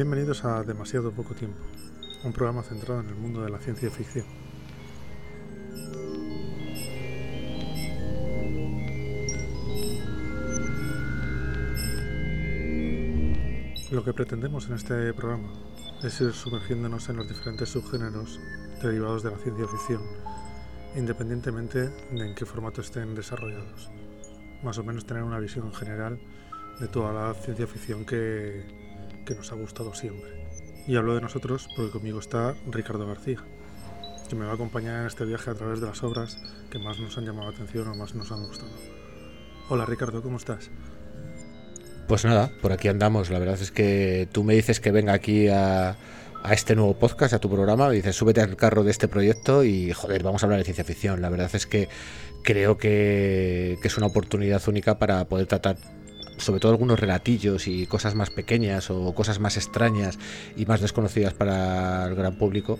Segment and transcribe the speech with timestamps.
[0.00, 1.58] Bienvenidos a Demasiado Poco Tiempo,
[2.24, 4.24] un programa centrado en el mundo de la ciencia ficción.
[13.90, 15.52] Lo que pretendemos en este programa
[16.02, 18.40] es ir sumergiéndonos en los diferentes subgéneros
[18.82, 20.00] derivados de la ciencia ficción,
[20.96, 23.90] independientemente de en qué formato estén desarrollados.
[24.62, 26.18] Más o menos tener una visión general
[26.80, 28.89] de toda la ciencia ficción que,
[29.30, 30.28] que nos ha gustado siempre.
[30.88, 33.38] Y hablo de nosotros porque conmigo está Ricardo García,
[34.28, 36.36] que me va a acompañar en este viaje a través de las obras
[36.68, 38.72] que más nos han llamado la atención o más nos han gustado.
[39.68, 40.68] Hola Ricardo, ¿cómo estás?
[42.08, 43.30] Pues nada, por aquí andamos.
[43.30, 45.96] La verdad es que tú me dices que venga aquí a,
[46.50, 49.92] este nuevo podcast, a tu programa, me dices súbete al carro de este proyecto y
[49.92, 51.22] joder, vamos a hablar de ciencia ficción.
[51.22, 51.88] La verdad es que
[52.42, 55.76] creo que, que es una oportunidad única para poder tratar
[56.40, 60.18] sobre todo algunos relatillos y cosas más pequeñas o cosas más extrañas
[60.56, 62.78] y más desconocidas para el gran público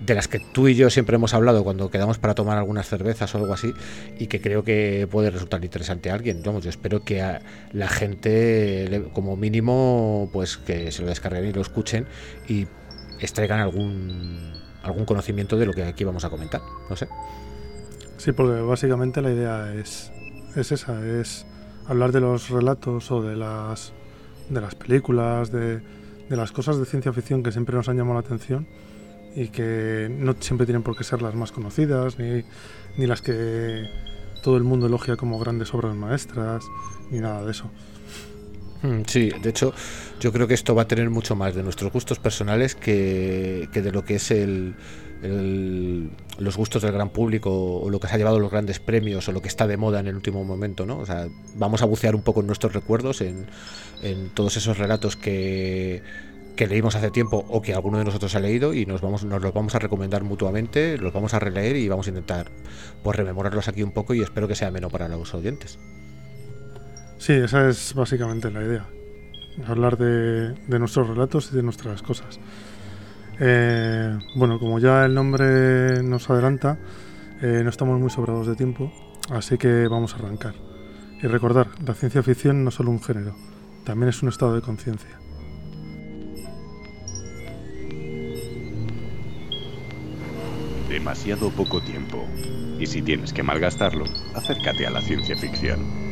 [0.00, 3.34] de las que tú y yo siempre hemos hablado cuando quedamos para tomar algunas cervezas
[3.34, 3.74] o algo así
[4.18, 6.42] y que creo que puede resultar interesante a alguien.
[6.44, 7.38] Vamos, yo espero que
[7.72, 12.06] la gente, como mínimo, pues que se lo descarguen y lo escuchen
[12.48, 12.66] y
[13.20, 16.62] extraigan algún, algún conocimiento de lo que aquí vamos a comentar.
[16.88, 17.06] No sé.
[18.16, 20.10] Sí, porque básicamente la idea es,
[20.56, 21.46] es esa, es
[21.90, 23.92] hablar de los relatos o de las,
[24.48, 25.80] de las películas, de,
[26.28, 28.68] de las cosas de ciencia ficción que siempre nos han llamado la atención
[29.34, 32.44] y que no siempre tienen por qué ser las más conocidas, ni,
[32.96, 33.82] ni las que
[34.44, 36.64] todo el mundo elogia como grandes obras maestras,
[37.10, 37.68] ni nada de eso.
[38.82, 39.74] Hmm, sí, de hecho,
[40.20, 43.82] yo creo que esto va a tener mucho más de nuestros gustos personales que, que
[43.82, 44.76] de lo que es el,
[45.22, 47.50] los gustos del gran público
[47.80, 50.00] o lo que se ha llevado los grandes premios o lo que está de moda
[50.00, 50.98] en el último momento, ¿no?
[50.98, 53.46] O sea, vamos a bucear un poco en nuestros recuerdos, en,
[54.34, 56.02] todos esos relatos que
[56.68, 59.52] leímos hace tiempo o que alguno de nosotros ha leído y nos vamos nos los
[59.52, 62.50] vamos a recomendar mutuamente, los vamos a releer y vamos a intentar
[63.02, 65.78] pues rememorarlos aquí un poco y espero que sea menos para los oyentes.
[67.18, 68.86] Sí, esa es básicamente la idea.
[69.66, 72.40] Hablar de, nuestros relatos y de nuestras cosas.
[73.40, 76.78] Eh, bueno, como ya el nombre nos adelanta,
[77.40, 78.92] eh, no estamos muy sobrados de tiempo,
[79.30, 80.54] así que vamos a arrancar.
[81.22, 83.34] Y recordar, la ciencia ficción no es solo un género,
[83.84, 85.18] también es un estado de conciencia.
[90.90, 92.26] demasiado poco tiempo.
[92.78, 96.09] Y si tienes que malgastarlo, acércate a la ciencia ficción.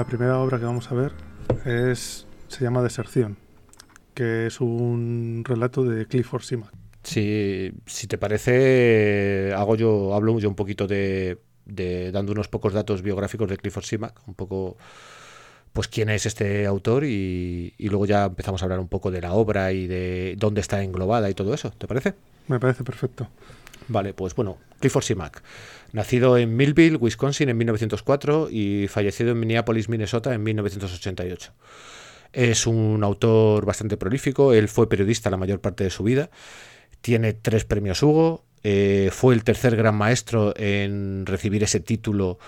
[0.00, 1.12] La primera obra que vamos a ver
[1.66, 3.36] es, se llama Deserción,
[4.14, 6.72] que es un relato de Clifford Simak.
[7.02, 11.36] Si, si te parece, hago yo, hablo yo un poquito de,
[11.66, 14.78] de, dando unos pocos datos biográficos de Clifford Simak, un poco
[15.74, 19.20] pues quién es este autor y, y, luego ya empezamos a hablar un poco de
[19.20, 22.14] la obra y de dónde está englobada y todo eso, ¿te parece?
[22.48, 23.28] Me parece perfecto.
[23.88, 25.42] Vale, pues bueno, Clifford Simak,
[25.92, 31.52] nacido en Millville, Wisconsin en 1904 y fallecido en Minneapolis, Minnesota en 1988.
[32.32, 36.30] Es un autor bastante prolífico, él fue periodista la mayor parte de su vida,
[37.00, 42.38] tiene tres premios Hugo, eh, fue el tercer gran maestro en recibir ese título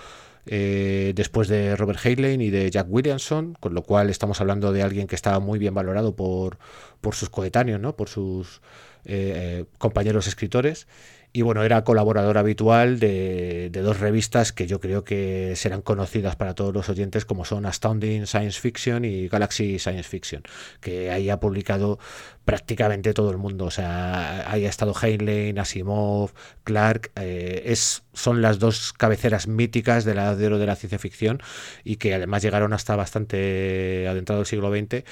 [0.45, 4.83] eh, después de Robert Heinlein y de Jack Williamson, con lo cual estamos hablando de
[4.83, 6.57] alguien que estaba muy bien valorado por,
[7.01, 7.95] por sus coetáneos, ¿no?
[7.95, 8.61] por sus
[9.05, 10.87] eh, compañeros escritores
[11.35, 16.53] y bueno, era colaborador habitual de, dos revistas que yo creo que serán conocidas para
[16.53, 20.43] todos los oyentes como son Astounding Science Fiction y Galaxy Science Fiction,
[20.79, 21.97] que ahí ha publicado
[22.45, 23.65] prácticamente todo el mundo.
[23.65, 26.33] O sea, ahí ha estado Heinlein, Asimov,
[26.63, 30.99] Clark, eh, es, son las dos cabeceras míticas de la de oro de la ciencia
[30.99, 31.41] ficción
[31.83, 35.03] y que además llegaron hasta bastante adentrado el siglo XX.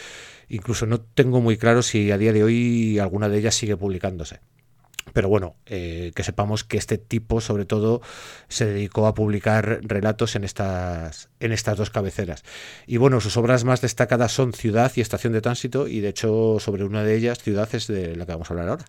[0.50, 4.40] Incluso no tengo muy claro si a día de hoy alguna de ellas sigue publicándose.
[5.14, 8.02] Pero bueno, eh, que sepamos que este tipo, sobre todo,
[8.48, 12.44] se dedicó a publicar relatos en estas, en estas dos cabeceras.
[12.88, 16.58] Y bueno, sus obras más destacadas son Ciudad y Estación de Tránsito, y de hecho,
[16.60, 18.86] sobre una de ellas, Ciudad es de la que vamos a hablar ahora.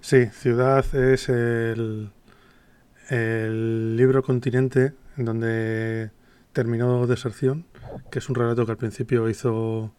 [0.00, 2.10] Sí, Ciudad es el,
[3.08, 6.10] el libro continente en donde
[6.52, 7.66] terminó Deserción,
[8.10, 9.92] que es un relato que al principio hizo,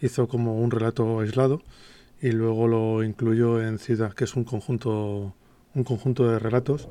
[0.00, 1.62] hizo como un relato aislado
[2.20, 5.34] y luego lo incluyo en Ciudad, que es un conjunto,
[5.74, 6.88] un conjunto de relatos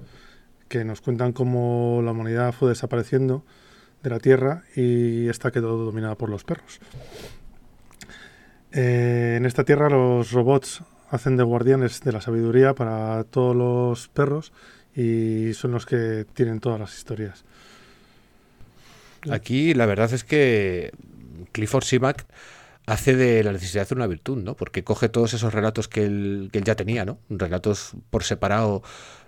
[0.68, 3.44] que nos cuentan cómo la humanidad fue desapareciendo
[4.04, 6.80] de la Tierra y esta quedó dominada por los perros.
[8.72, 14.08] Eh, en esta Tierra los robots hacen de guardianes de la sabiduría para todos los
[14.10, 14.52] perros
[14.96, 17.46] y son los que tienen todas las historias.
[19.30, 20.92] Aquí la verdad es que
[21.52, 22.26] Clifford Simac
[22.88, 24.56] hace de la necesidad una virtud, ¿no?
[24.56, 27.20] Porque coge todos esos relatos que él, que él ya tenía, ¿no?
[27.30, 28.82] Relatos por separado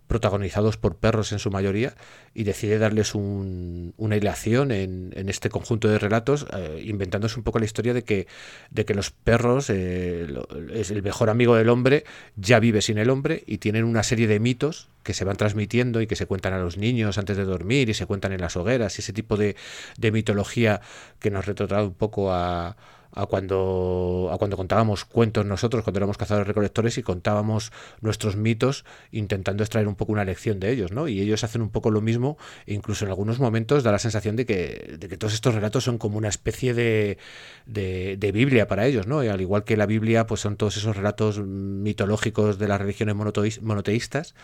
[0.08, 1.94] protagonizados por perros en su mayoría,
[2.34, 7.66] y decide darles una hilación en, este conjunto de relatos, eh, inventándose un poco la
[7.66, 8.26] historia de que,
[8.72, 10.28] de que los perros, eh,
[10.74, 14.26] es el mejor amigo del hombre, ya vive sin el hombre, y tienen una serie
[14.26, 17.44] de mitos que se van transmitiendo y que se cuentan a los niños antes de
[17.46, 19.56] dormir y se cuentan en las hogueras, y ese tipo de,
[20.00, 20.82] de mitología
[21.20, 22.78] que nos retrotrae un poco a
[23.20, 27.72] a cuando, a cuando contábamos cuentos nosotros, cuando éramos cazadores recolectores y contábamos
[28.02, 31.08] nuestros mitos intentando extraer un poco una lección de ellos, ¿no?
[31.08, 34.36] Y ellos hacen un poco lo mismo e incluso en algunos momentos da la sensación
[34.36, 37.18] de que, de que todos estos relatos son como una especie de,
[37.66, 39.24] de, Biblia para ellos, ¿no?
[39.24, 43.16] Y al igual que la Biblia, pues son todos esos relatos mitológicos de las religiones
[43.16, 44.36] monoteístas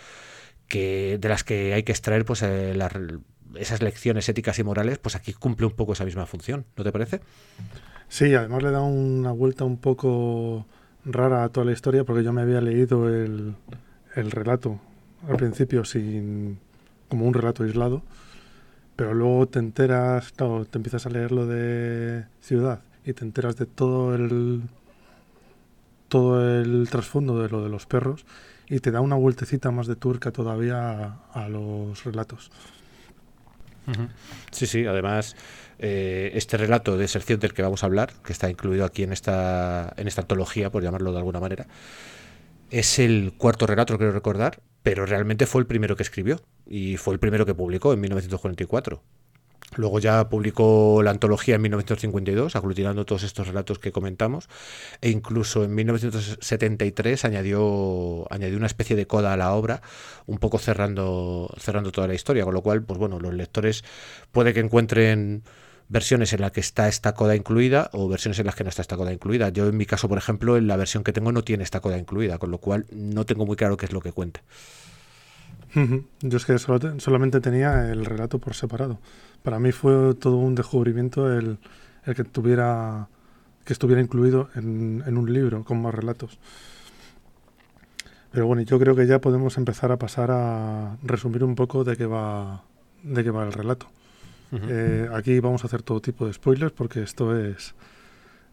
[0.67, 2.75] que, de las que hay que extraer pues eh,
[3.55, 6.91] esas lecciones éticas y morales, pues aquí cumple un poco esa misma función, ¿no te
[6.91, 7.21] parece?
[8.07, 10.65] Sí, además le da una vuelta un poco
[11.05, 13.55] rara a toda la historia porque yo me había leído el,
[14.15, 14.79] el relato
[15.27, 16.59] al principio sin
[17.09, 18.01] como un relato aislado,
[18.95, 23.55] pero luego te enteras, claro, te empiezas a leer lo de ciudad y te enteras
[23.57, 24.63] de todo el
[26.07, 28.25] todo el trasfondo de lo de los perros
[28.67, 32.51] y te da una vueltecita más de turca todavía a, los relatos.
[34.51, 35.35] Sí, sí, además
[35.79, 39.11] eh, este relato de Serción del que vamos a hablar, que está incluido aquí en
[39.11, 41.67] esta, en esta antología, por llamarlo de alguna manera,
[42.71, 47.13] es el cuarto relato, creo recordar, pero realmente fue el primero que escribió y fue
[47.13, 49.01] el primero que publicó en 1944.
[49.75, 54.49] Luego ya publicó la antología en 1952, aglutinando todos estos relatos que comentamos,
[55.01, 59.81] e incluso en 1973 añadió, añadió una especie de coda a la obra,
[60.25, 63.83] un poco cerrando, cerrando toda la historia, con lo cual, pues bueno, los lectores
[64.31, 65.43] puede que encuentren
[65.87, 68.81] versiones en las que está esta coda incluida o versiones en las que no está
[68.81, 69.49] esta coda incluida.
[69.49, 71.97] Yo en mi caso, por ejemplo, en la versión que tengo no tiene esta coda
[71.97, 74.41] incluida, con lo cual no tengo muy claro qué es lo que cuenta.
[76.21, 78.99] Yo es que solamente tenía el relato por separado.
[79.43, 81.57] Para mí fue todo un descubrimiento el,
[82.05, 83.09] que tuviera
[83.65, 86.37] que estuviera incluido en, en, un libro con más relatos.
[88.31, 91.97] Pero bueno, yo creo que ya podemos empezar a pasar a resumir un poco de
[91.97, 92.63] qué va
[93.03, 93.87] de qué va el relato.
[94.51, 97.75] Eh, aquí vamos a hacer todo tipo de spoilers porque esto es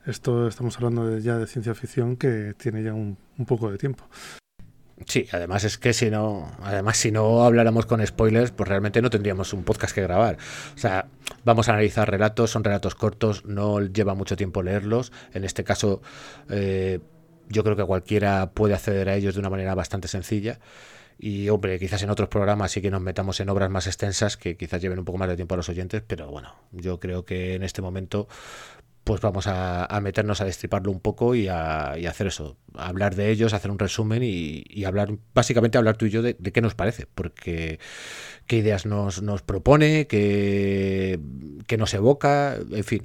[0.07, 3.79] esto estamos hablando de, ya de ciencia ficción que tiene ya un, un poco de
[3.79, 4.05] tiempo.
[5.07, 9.11] Sí, además es que si no, además si no habláramos con spoilers, pues realmente no
[9.11, 10.39] tendríamos un podcast que grabar.
[10.75, 11.09] O sea,
[11.45, 15.13] vamos a analizar relatos, son relatos cortos, no lleva mucho tiempo leerlos.
[15.35, 16.03] En este caso,
[16.51, 17.01] eh,
[17.49, 20.59] yo creo que cualquiera puede acceder a ellos de una manera bastante sencilla.
[21.19, 24.57] Y hombre, quizás en otros programas sí que nos metamos en obras más extensas que
[24.57, 27.55] quizás lleven un poco más de tiempo a los oyentes, pero bueno, yo creo que
[27.55, 28.27] en este momento
[29.05, 33.53] pues vamos a, meternos a destriparlo un poco y a, hacer eso, hablar de ellos,
[33.53, 37.81] hacer un resumen y, hablar, básicamente hablar tú y yo de, qué nos parece, porque
[38.47, 41.19] qué ideas nos, nos propone, qué,
[41.67, 43.05] qué, nos evoca, en fin.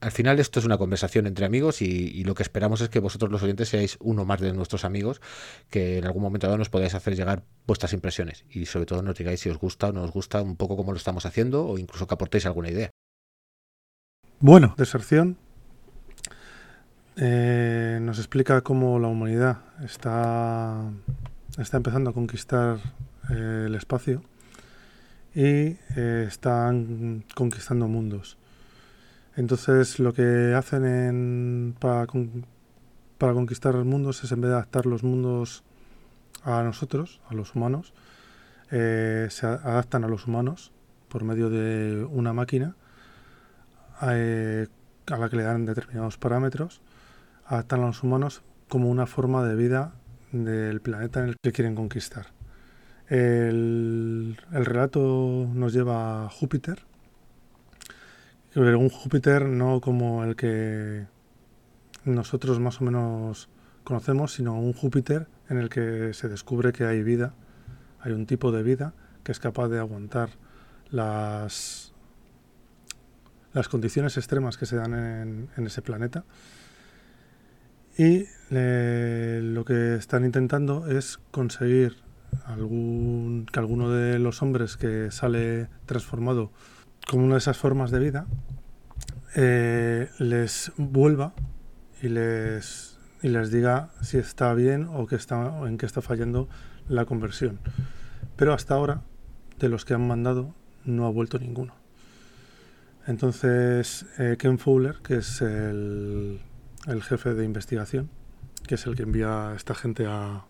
[0.00, 3.32] Al final esto es una conversación entre amigos y, lo que esperamos es que vosotros
[3.32, 5.20] los oyentes seáis uno más de nuestros amigos,
[5.70, 9.16] que en algún momento dado nos podáis hacer llegar vuestras impresiones y sobre todo nos
[9.16, 11.78] digáis si os gusta o no os gusta un poco cómo lo estamos haciendo o
[11.78, 12.90] incluso que aportéis alguna idea.
[14.40, 15.36] Bueno, deserción
[17.16, 20.80] eh, nos explica cómo la humanidad está,
[21.58, 22.78] está empezando a conquistar
[23.30, 24.22] eh, el espacio
[25.34, 28.38] y eh, están conquistando mundos.
[29.34, 32.06] Entonces lo que hacen para,
[33.18, 35.64] para conquistar mundos es en vez de adaptar los mundos
[36.44, 37.92] a nosotros, a los humanos,
[38.70, 40.70] se adaptan a los humanos
[41.08, 42.76] por medio de una máquina
[44.00, 44.14] a
[45.16, 46.80] la que le dan determinados parámetros,
[47.46, 49.94] adaptan a los humanos como una forma de vida
[50.32, 52.26] del planeta en el que quieren conquistar.
[53.08, 56.82] El, relato nos lleva a Júpiter,
[58.54, 61.06] un Júpiter no como el que
[62.04, 63.48] nosotros más o menos
[63.84, 67.34] conocemos, sino un Júpiter en el que se descubre que hay vida,
[68.00, 70.30] hay un tipo de vida que es capaz de aguantar
[70.90, 71.94] las
[73.58, 76.24] las condiciones extremas que se dan en, ese planeta.
[77.96, 81.96] Y lo que están intentando es conseguir
[83.52, 86.52] que alguno de los hombres que sale transformado
[87.08, 88.26] como una de esas formas de vida
[89.34, 91.34] eh, les vuelva
[92.00, 96.48] y les, y les diga si está bien o, que está, en qué está fallando
[96.88, 97.58] la conversión.
[98.36, 99.02] Pero hasta ahora,
[99.58, 101.77] de los que han mandado, no ha vuelto ninguno.
[103.08, 106.40] Entonces, eh, Ken Fowler, que es el,
[107.00, 108.10] jefe de investigación,
[108.66, 110.44] que es el que envía a esta gente a,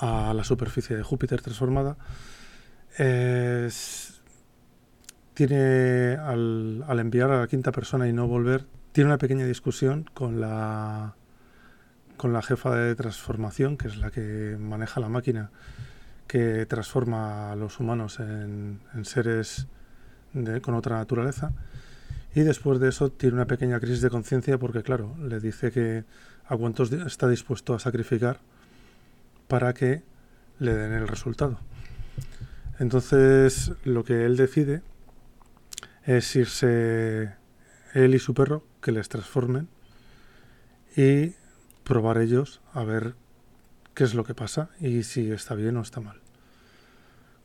[0.00, 1.98] la superficie de Júpiter transformada,
[5.34, 10.08] tiene al, al, enviar a la quinta persona y no volver, tiene una pequeña discusión
[10.14, 11.16] con la
[12.16, 15.50] con la jefa de transformación, que es la que maneja la máquina
[16.26, 19.68] que transforma a los humanos en, en seres
[20.62, 21.52] con otra naturaleza.
[22.34, 26.04] Y después de eso tiene una pequeña crisis de conciencia porque, claro, le dice que
[26.46, 28.40] a cuántos está dispuesto a sacrificar
[29.48, 30.02] para que
[30.58, 31.58] le den el resultado.
[32.78, 34.82] Entonces, lo que él decide
[36.04, 37.34] es irse
[37.94, 39.68] él y su perro, que les transformen
[40.96, 41.32] y
[41.84, 43.14] probar ellos a ver
[43.94, 46.20] qué es lo que pasa y si está bien o está mal.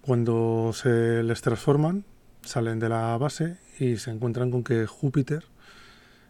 [0.02, 2.04] Cuando se les transforman,
[2.44, 5.44] salen de la base y se encuentran con que Júpiter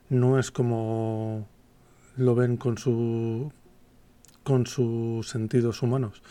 [0.10, 1.48] no es como
[2.18, 3.51] lo ven con su
[4.44, 6.22] con sus sentidos humanos.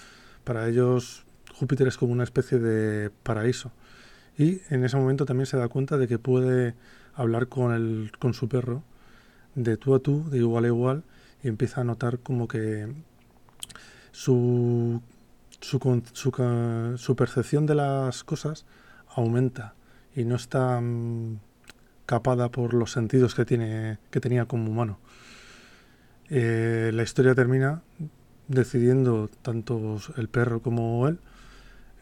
[0.45, 3.73] Para ellos Júpiter es como una especie de paraíso.
[4.39, 6.75] Y en ese momento también se da cuenta de que puede
[7.15, 8.83] hablar con, el, con su perro
[9.55, 11.05] de tú a tú, de igual a igual,
[11.43, 12.91] y empieza a notar como que
[14.13, 15.03] su,
[15.61, 18.65] su, su, su percepción de las cosas
[19.15, 19.75] aumenta
[20.15, 20.81] y no está
[22.07, 24.99] capada por los sentidos que, tiene, que tenía como humano.
[26.29, 27.83] Eh, la historia termina
[28.49, 31.19] decidiendo tanto el perro como él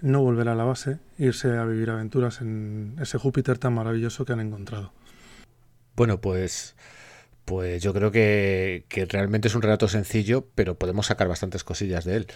[0.00, 4.33] no volver a la base, irse a vivir aventuras en ese Júpiter tan maravilloso que
[4.33, 4.93] han encontrado.
[5.97, 6.77] Bueno, pues,
[7.45, 12.05] pues yo creo que, que realmente es un relato sencillo, pero podemos sacar bastantes cosillas
[12.05, 12.27] de él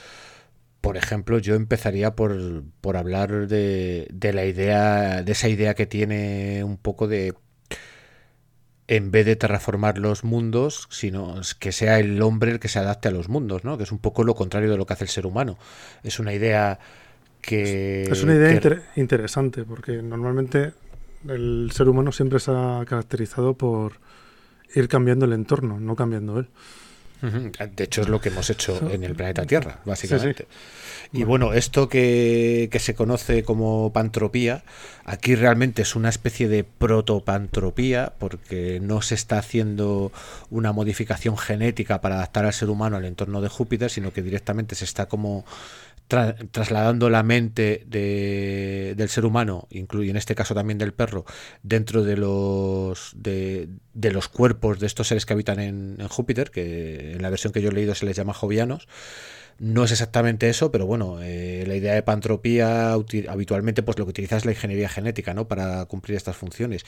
[0.83, 5.87] por ejemplo, yo empezaría por, por hablar de, de, la idea, de esa idea que
[5.87, 7.35] tiene un poco de,
[8.89, 13.09] en vez de terraformar los mundos, sino que sea el hombre el que se adapte
[13.09, 13.79] a los mundos, ¿no?
[13.79, 15.57] Que es un poco lo contrario de lo que hace el ser humano.
[16.03, 16.81] Es una idea
[17.41, 18.03] que...
[18.03, 19.01] Es una idea que...
[19.01, 20.73] interesante, porque normalmente
[21.29, 23.95] el ser humano siempre se ha caracterizado por
[24.75, 26.49] ir cambiando el entorno, no cambiando él.
[27.23, 30.49] De hecho, es lo que hemos hecho en el planeta Tierra, básicamente.
[31.13, 34.65] Y bueno, esto que, se conoce como pantropía,
[35.05, 40.11] aquí realmente es una especie de protopantropía, porque no se está haciendo
[40.51, 44.75] una modificación genética para adaptar al ser humano al entorno de Júpiter, sino que directamente
[44.75, 45.45] se está como
[46.51, 51.25] trasladando la mente del ser humano, incluye en este caso también del perro,
[51.63, 57.13] dentro de los de, los cuerpos de estos seres que habitan en, en, Júpiter, que
[57.13, 58.89] en la versión que yo he leído se les llama jovianos,
[59.59, 64.11] no es exactamente eso, pero bueno, eh, la idea de pantropía habitualmente pues lo que
[64.11, 65.49] utiliza es la ingeniería genética, ¿no?
[65.49, 66.85] Para cumplir estas funciones.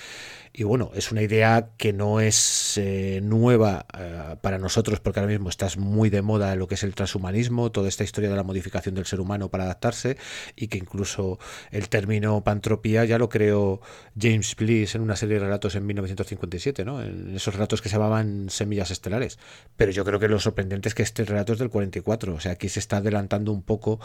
[0.52, 5.32] Y bueno, es una idea que no es eh, nueva eh, para nosotros porque ahora
[5.32, 8.42] mismo está muy de moda lo que es el transhumanismo, toda esta historia de la
[8.42, 10.16] modificación del ser humano para adaptarse
[10.56, 11.38] y que incluso
[11.70, 13.80] el término pantropía ya lo creó
[14.20, 17.02] James Bliss en una serie de relatos en 1957, ¿no?
[17.02, 19.38] En esos relatos que se llamaban semillas estelares.
[19.76, 22.53] Pero yo creo que lo sorprendente es que este relato es del 44, o sea,
[22.54, 24.00] aquí se está adelantando un poco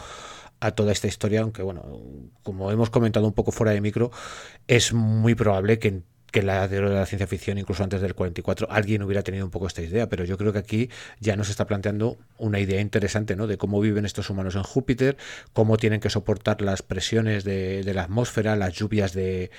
[0.60, 1.82] a toda esta historia, aunque bueno,
[2.42, 4.10] como hemos comentado un poco fuera de micro,
[4.68, 9.02] es muy probable que que la de la ciencia ficción, incluso antes del 44, alguien
[9.02, 12.18] hubiera tenido un poco esta idea, pero yo creo que aquí ya nos está planteando
[12.38, 13.46] una idea interesante, ¿no?
[13.46, 15.16] De cómo viven estos humanos en Júpiter,
[15.52, 19.50] cómo tienen que soportar las presiones de, la atmósfera, las lluvias de,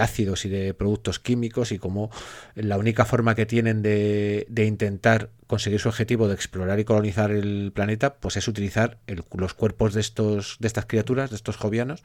[0.00, 2.10] ácidos y de productos químicos y cómo
[2.54, 7.72] la única forma que tienen de intentar conseguir su objetivo de explorar y colonizar el
[7.74, 12.02] planeta, pues es utilizar el, los cuerpos de estos de estas criaturas, de estos jovianos,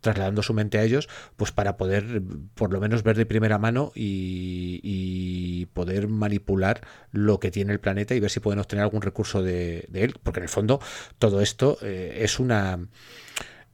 [0.00, 2.22] trasladando su mente a ellos, pues para poder
[2.54, 6.80] por lo menos ver de primera mano y, poder manipular
[7.12, 10.14] lo que tiene el planeta y ver si pueden obtener algún recurso de, de él,
[10.22, 10.80] porque en el fondo
[11.18, 12.78] todo esto eh, es una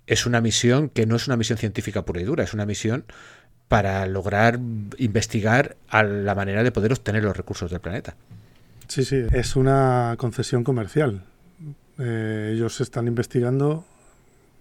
[0.09, 3.05] es una misión que no es una misión científica pura y dura, es una misión
[3.69, 4.59] para lograr
[4.99, 8.17] investigar a la manera de poder obtener los recursos del planeta.
[8.89, 11.25] Sí, sí, es una concesión comercial.
[11.99, 13.85] Eh, ellos están investigando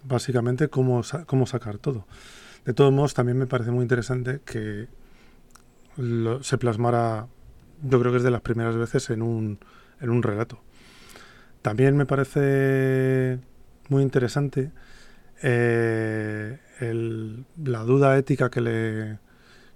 [0.04, 2.08] básicamente cómo, cómo sacar todo.
[2.66, 4.88] De todos modos, también me parece muy interesante que
[6.42, 7.28] se plasmara,
[7.84, 9.60] yo creo que es de las primeras veces en un,
[10.00, 10.60] en un relato.
[11.62, 13.40] También me parece
[13.90, 14.72] muy interesante
[15.42, 16.58] eh,
[17.64, 19.20] la duda ética que le,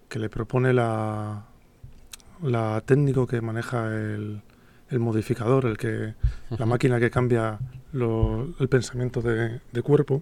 [0.10, 1.46] que le propone la,
[2.41, 4.41] la técnico que maneja el,
[4.89, 6.13] el modificador, el que,
[6.58, 7.60] la máquina que cambia
[7.94, 10.22] el pensamiento de, cuerpo,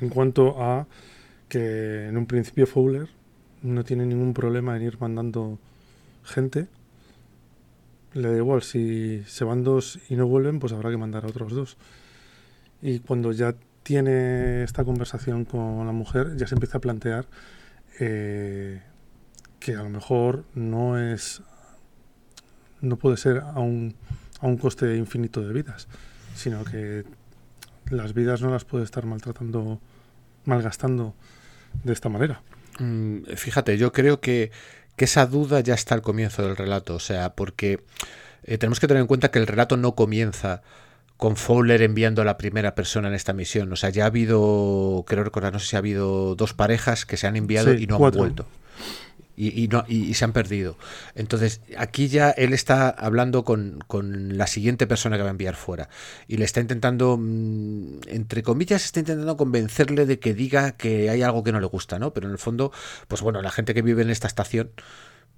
[0.00, 0.86] en cuanto a
[1.48, 3.08] que en un principio Fowler
[3.62, 5.58] no tiene ningún problema en ir mandando
[6.24, 6.68] gente.
[8.14, 11.28] Le da igual, si se van dos y no vuelven, pues habrá que mandar a
[11.28, 11.76] otros dos.
[12.80, 17.26] Y cuando ya tiene esta conversación con la mujer, ya se empieza a plantear
[17.98, 18.82] eh,
[19.62, 21.40] que a lo mejor no es
[22.80, 23.94] no puede ser a un,
[24.40, 25.86] a un coste infinito de vidas,
[26.34, 27.04] sino que
[27.88, 29.80] las vidas no las puede estar maltratando,
[30.46, 31.14] malgastando
[31.84, 32.42] de esta manera.
[32.80, 34.50] Mm, fíjate, yo creo que,
[34.98, 37.82] esa duda ya está al comienzo del relato, o sea, porque
[38.44, 40.62] eh, tenemos que tener en cuenta que el relato no comienza
[41.16, 43.72] con Fowler enviando a la primera persona en esta misión.
[43.72, 47.16] O sea, ya ha habido, creo recordar, no sé si ha habido dos parejas que
[47.16, 48.46] se han enviado y no han vuelto
[49.48, 50.76] y, no, y, se han perdido.
[51.14, 53.82] Entonces, aquí ya él está hablando con,
[54.36, 55.88] la siguiente persona que va a enviar fuera
[56.28, 61.22] y le está intentando, mm, entre comillas, está intentando convencerle de que diga que hay
[61.22, 62.12] algo que no le gusta, ¿no?
[62.12, 62.72] Pero en el fondo,
[63.08, 64.70] pues bueno, la gente que vive en esta estación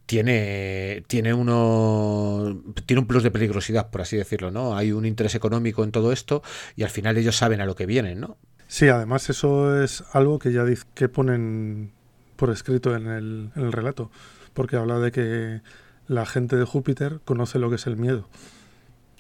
[0.07, 4.77] tiene, tiene, uno, tiene un plus de peligrosidad, por así decirlo, ¿no?
[4.77, 6.43] Hay un interés económico en todo esto
[6.77, 8.37] y al final ellos saben a lo que vienen, ¿no?
[8.67, 11.93] Sí, además eso es algo que ya dice, que ponen
[12.37, 14.11] por escrito en el, relato,
[14.53, 15.61] porque habla de que
[16.07, 18.29] la gente de Júpiter conoce lo que es el miedo.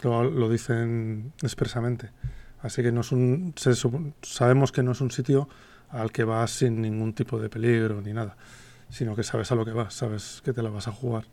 [0.02, 2.10] Lo, lo dicen expresamente.
[2.60, 3.54] Así que no es un,
[4.22, 5.48] sabemos que no es un sitio
[5.90, 8.36] al que vas sin ningún tipo de peligro ni nada,
[8.90, 11.24] sino que sabes a lo que vas, sabes que te la vas a jugar.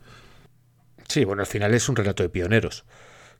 [1.08, 2.84] Sí, bueno, al final es un relato de pioneros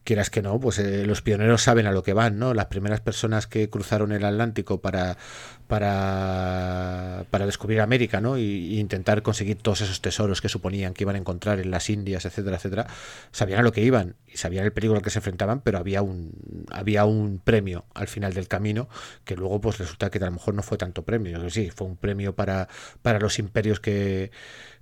[0.04, 2.54] quieras que no, pues eh, los pioneros saben a lo que van, ¿no?
[2.54, 5.16] Las primeras personas que cruzaron el Atlántico para,
[5.68, 8.36] para, para descubrir América, ¿no?
[8.38, 12.24] Y, intentar conseguir todos esos tesoros que suponían que iban a encontrar en las Indias,
[12.24, 12.86] etcétera, etcétera,
[13.30, 16.02] sabían a lo que iban y sabían el peligro al que se enfrentaban, pero había
[16.02, 18.88] un, había un premio al final del camino
[19.24, 21.96] que luego pues resulta que a lo mejor no fue tanto premio, sí, fue un
[21.96, 22.68] premio para,
[23.02, 24.30] para los imperios que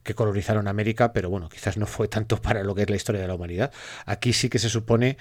[0.03, 3.21] que colonizaron América, pero bueno, quizás no fue tanto para lo que es la historia
[3.21, 3.73] de la humanidad.
[4.07, 5.17] Aquí sí que se supone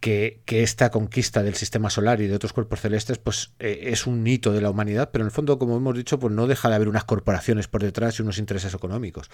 [0.00, 4.26] que, esta conquista del sistema solar y de otros cuerpos celestes pues eh, es un
[4.26, 6.76] hito de la humanidad, pero en el fondo, como hemos dicho, pues no deja de
[6.76, 9.30] haber unas corporaciones por detrás y unos intereses económicos.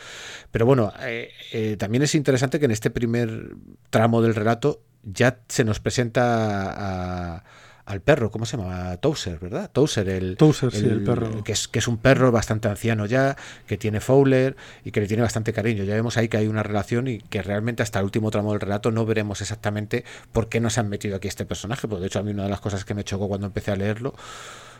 [0.51, 3.57] Pero bueno, eh, eh, también es interesante que en este primer
[3.91, 7.45] tramo del relato ya se nos presenta a
[7.87, 8.97] al perro, ¿cómo se llama?
[8.97, 9.71] Touser, ¿verdad?
[9.71, 11.45] Touser, el, el perro.
[11.45, 15.07] Que es, que es un perro bastante anciano ya, que tiene Fowler y que le
[15.07, 15.85] tiene bastante cariño.
[15.85, 18.61] Ya vemos ahí que hay una relación y que realmente hasta el último tramo del
[18.61, 21.87] relato no veremos exactamente por qué nos han metido aquí este personaje.
[21.87, 23.77] Porque de hecho a mí una de las cosas que me chocó cuando empecé a
[23.77, 24.15] leerlo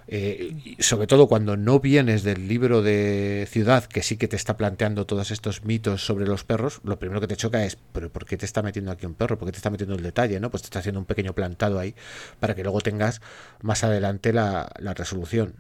[0.07, 4.57] eh, sobre todo cuando no vienes del libro de ciudad que sí que te está
[4.57, 8.27] planteando todos estos mitos sobre los perros, lo primero que te choca es, pero ¿por
[8.27, 9.39] qué te está metiendo aquí un perro?
[9.39, 10.41] ¿Por qué te está metiendo el detalle?
[10.41, 10.51] ¿no?
[10.51, 11.95] Pues te está haciendo un pequeño plantado ahí
[12.41, 13.23] para que luego tengas
[13.63, 15.55] más adelante la, resolución.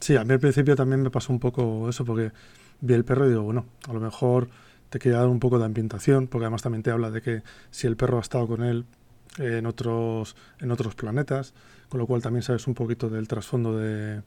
[0.00, 2.32] Sí, a mí al principio también me pasó un poco eso, porque
[2.80, 4.48] vi el perro y digo, bueno, a lo mejor
[4.88, 7.86] te quería dar un poco de ambientación, porque además también te habla de que si
[7.86, 8.86] el perro ha estado con él
[9.38, 11.54] en otros, en otros planetas,
[11.92, 14.22] con lo cual también sabes un poquito del trasfondo de,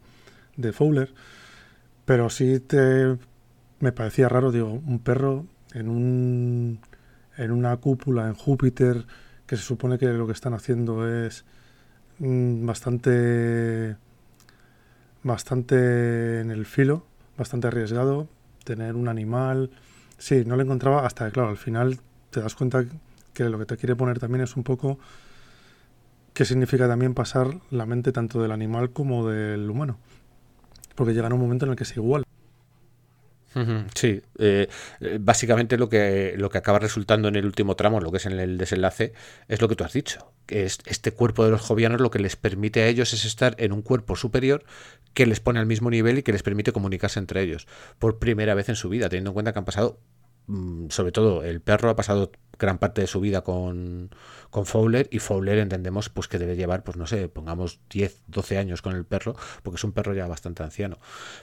[0.72, 1.12] Fowler.
[2.06, 3.18] Pero sí te,
[3.80, 6.80] me parecía raro, digo, un perro en, un,
[7.38, 9.08] en una cúpula en Júpiter,
[9.48, 11.44] que se supone que lo que están haciendo es
[12.20, 13.96] mm, bastante,
[15.24, 18.28] bastante en el filo, bastante arriesgado,
[18.64, 19.72] tener un animal.
[20.20, 22.00] Sí, no lo encontraba hasta que, claro, al final
[22.30, 22.86] te das cuenta
[23.34, 25.00] que lo que te quiere poner también es un poco
[26.36, 29.98] qué significa también pasar la mente tanto del animal como del humano.
[30.94, 32.24] Porque llega un momento en el que es igual.
[33.94, 34.68] Sí, eh,
[35.22, 38.38] básicamente lo que, lo que acaba resultando en el último tramo, lo que es en
[38.38, 39.14] el desenlace,
[39.48, 42.20] es lo que tú has dicho, que es este cuerpo de los jovianos lo que
[42.20, 44.66] les permite a ellos es estar en un cuerpo superior
[45.14, 47.66] que les pone al mismo nivel y que les permite comunicarse entre ellos
[47.98, 50.02] por primera vez en su vida, teniendo en cuenta que han pasado
[50.90, 54.10] sobre todo el perro ha pasado gran parte de su vida con,
[54.50, 58.58] con, Fowler y Fowler entendemos pues que debe llevar, pues no sé, pongamos 10, 12
[58.58, 60.98] años con el perro, porque es un perro ya bastante anciano.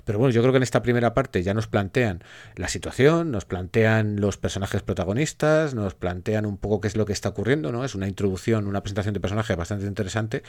[0.05, 2.23] Pero bueno, yo creo que en esta primera parte ya nos plantean
[2.57, 7.13] la situación, nos plantean los personajes protagonistas, nos plantean un poco qué es lo que
[7.13, 7.85] está ocurriendo, ¿no?
[7.85, 10.43] Es una introducción, una presentación de personajes bastante interesante.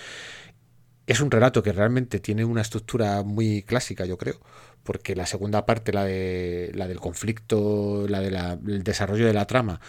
[1.05, 4.39] Es un relato que realmente tiene una estructura muy clásica, yo creo,
[4.83, 9.79] porque la segunda parte, la, de, la del conflicto, la del desarrollo de la trama,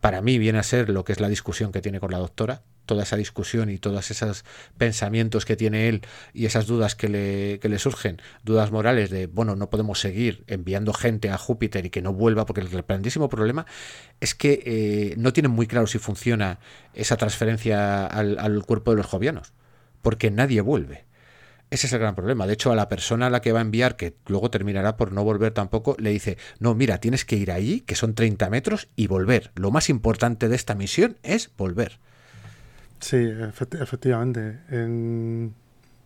[0.00, 2.62] para mí viene a ser lo que es la discusión que tiene con la doctora,
[2.86, 4.44] toda esa discusión y todos esos
[4.76, 6.02] pensamientos que tiene él
[6.34, 10.44] y esas dudas que le, que le surgen, dudas morales de, bueno, no podemos seguir
[10.48, 13.64] enviando gente a Júpiter y que no vuelva, porque el grandísimo problema
[14.20, 16.58] es que eh, no tienen muy claro si funciona
[16.94, 19.52] esa transferencia al, al cuerpo de los jovianos,
[20.02, 21.04] porque nadie vuelve.
[21.72, 22.46] Ese es el gran problema.
[22.46, 25.10] De hecho, a la persona a la que va a enviar, que luego terminará por
[25.10, 28.88] no volver tampoco, le dice, no, mira, tienes que ir allí, que son 30 metros,
[28.94, 29.52] y volver.
[29.54, 31.98] Lo más importante de esta misión es volver.
[33.00, 33.26] Sí,
[33.80, 34.58] efectivamente.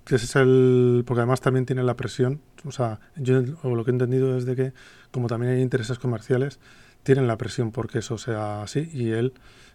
[0.07, 1.03] Ese es el.
[1.05, 2.41] Porque además también tiene la presión.
[2.65, 4.73] O sea, yo lo que he entendido es de que,
[5.11, 6.61] como también hay intereses comerciales,
[7.03, 9.33] tienen la presión porque eso sea así y él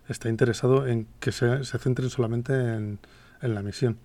[0.08, 3.00] está interesado en que se, se centren solamente en,
[3.42, 3.98] en la misión.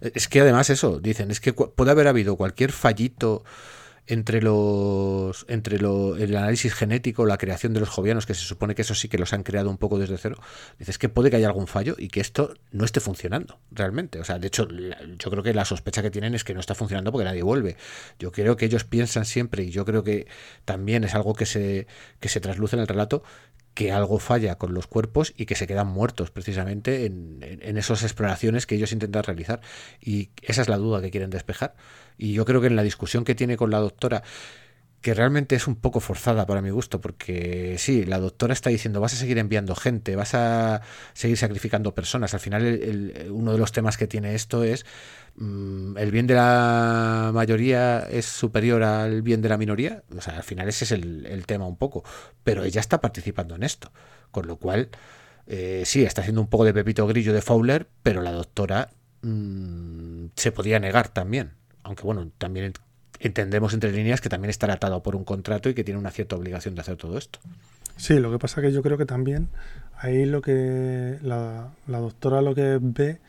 [0.00, 3.44] Es que además eso, dicen, es que puede haber habido cualquier fallito
[4.06, 8.74] entre los entre lo, el análisis genético, la creación de los jovianos, que se supone
[8.74, 10.36] que eso sí que los han creado un poco desde cero,
[10.78, 14.18] dices que puede que haya algún fallo y que esto no esté funcionando realmente.
[14.18, 16.74] O sea, de hecho, yo creo que la sospecha que tienen es que no está
[16.74, 17.76] funcionando porque nadie vuelve.
[18.18, 20.26] Yo creo que ellos piensan siempre, y yo creo que
[20.64, 21.86] también es algo que se,
[22.18, 23.22] que se trasluce en el relato,
[23.74, 28.02] que algo falla con los cuerpos y que se quedan muertos precisamente en, en, esas
[28.02, 29.60] exploraciones que ellos intentan realizar.
[30.00, 31.74] Y esa es la duda que quieren despejar.
[32.18, 34.22] Y yo creo que en la discusión que tiene con la doctora,
[35.02, 39.00] que realmente es un poco forzada para mi gusto, porque sí, la doctora está diciendo,
[39.00, 40.80] vas a seguir enviando gente, vas a
[41.12, 42.34] seguir sacrificando personas.
[42.34, 44.86] Al final, el, uno de los temas que tiene esto es,
[45.36, 50.04] mm, ¿el bien de la mayoría es superior al bien de la minoría?
[50.16, 52.04] O sea, al final ese es el, tema un poco.
[52.44, 53.92] Pero ella está participando en esto,
[54.30, 54.88] con lo cual...
[55.48, 58.90] Eh, sí, está haciendo un poco de pepito grillo de Fowler, pero la doctora
[59.22, 62.72] mmm, se podía negar también aunque bueno, también
[63.22, 66.36] entendemos entre líneas que también está atado por un contrato y que tiene una cierta
[66.36, 67.38] obligación de hacer todo esto.
[67.96, 69.48] Sí, lo que pasa que yo creo que también
[69.98, 73.20] ahí lo que la, doctora lo que ve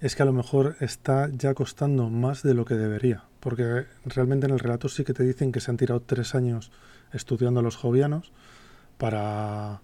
[0.00, 4.46] es que a lo mejor está ya costando más de lo que debería, porque realmente
[4.46, 6.70] en el relato sí que te dicen que se han tirado tres años
[7.12, 8.32] estudiando a los jovianos
[8.98, 9.80] para,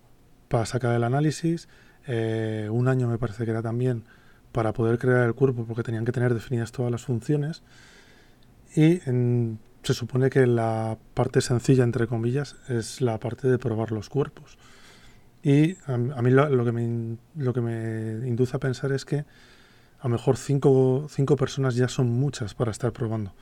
[0.48, 1.68] para sacar el análisis,
[2.06, 4.04] eh, un año me parece que era también
[4.52, 7.62] para poder crear el cuerpo, porque tenían que tener definidas todas las funciones,
[8.74, 9.00] y
[9.82, 14.58] se supone que la parte sencilla, entre comillas, es la parte de probar los cuerpos.
[15.42, 19.24] Y a, mí lo, que me, lo que me induce a pensar es que
[20.00, 23.32] a lo mejor cinco, cinco personas ya son muchas para estar probando.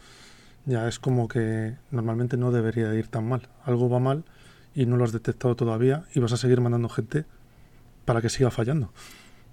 [0.64, 3.49] Ya es como que normalmente no debería ir tan mal.
[3.64, 4.25] Algo va mal
[4.75, 7.25] y no lo has detectado todavía y vas a seguir mandando gente
[8.05, 8.93] para que siga fallando.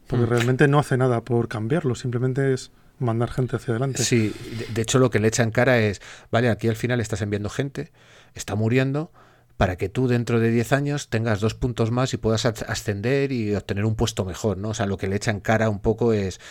[0.08, 0.30] Porque mm.
[0.30, 4.04] realmente no hace nada por cambiarlo, simplemente es mandar gente hacia adelante.
[4.04, 4.34] Sí,
[4.74, 7.50] de hecho lo que le echa en cara es, vale, aquí al final estás enviando
[7.50, 7.92] gente,
[8.34, 9.12] está muriendo,
[9.58, 13.56] para que tú dentro de 10 años tengas dos puntos más y puedas ascender y
[13.56, 14.70] obtener un puesto mejor, ¿no?
[14.70, 16.42] O sea, lo que le echa en cara un poco es,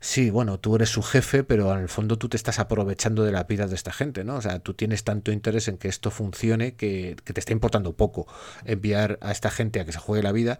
[0.00, 3.30] sí, bueno, tú eres su jefe, pero en el fondo tú te estás aprovechando de
[3.30, 4.36] la vida de esta gente, ¿no?
[4.36, 7.92] O sea, tú tienes tanto interés en que esto funcione que, que te está importando
[7.96, 8.26] poco
[8.64, 10.58] enviar a esta gente a que se juegue la vida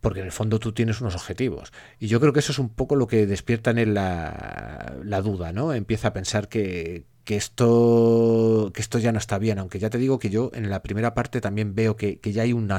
[0.00, 1.72] porque en el fondo tú tienes unos objetivos.
[1.98, 5.22] Y yo creo que eso es un poco lo que despierta en él la, la
[5.22, 5.72] duda, ¿no?
[5.72, 9.98] Empieza a pensar que, que esto, que esto ya no está bien, aunque ya te
[9.98, 12.78] digo que yo en la primera parte también veo que, que ya hay una,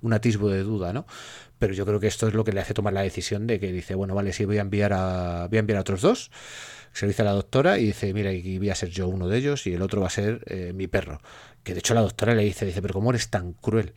[0.00, 1.06] un atisbo de duda, ¿no?
[1.58, 3.72] Pero yo creo que esto es lo que le hace tomar la decisión de que
[3.72, 6.30] dice, bueno, vale, sí, voy a enviar a, voy a, enviar a otros dos,
[6.92, 9.28] se lo dice a la doctora y dice, mira, y voy a ser yo uno
[9.28, 11.20] de ellos y el otro va a ser eh, mi perro.
[11.62, 13.92] Que de hecho la doctora le dice, dice, pero ¿cómo eres tan cruel?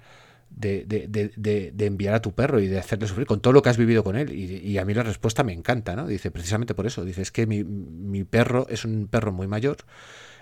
[0.49, 3.69] De, de, de, enviar a tu perro y de hacerle sufrir con todo lo que
[3.69, 4.33] has vivido con él.
[4.33, 6.07] Y, a mí la respuesta me encanta, ¿no?
[6.07, 7.05] Dice, precisamente por eso.
[7.05, 9.77] Dice, es que mi, mi, perro es un perro muy mayor,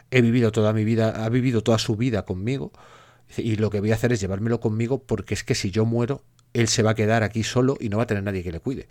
[0.09, 2.71] he vivido toda mi vida, ha vivido toda su vida conmigo,
[3.35, 6.23] y lo que voy a hacer es llevármelo conmigo porque es que si yo muero,
[6.53, 8.59] él se va a quedar aquí solo y no va a tener nadie que le
[8.59, 8.87] cuide.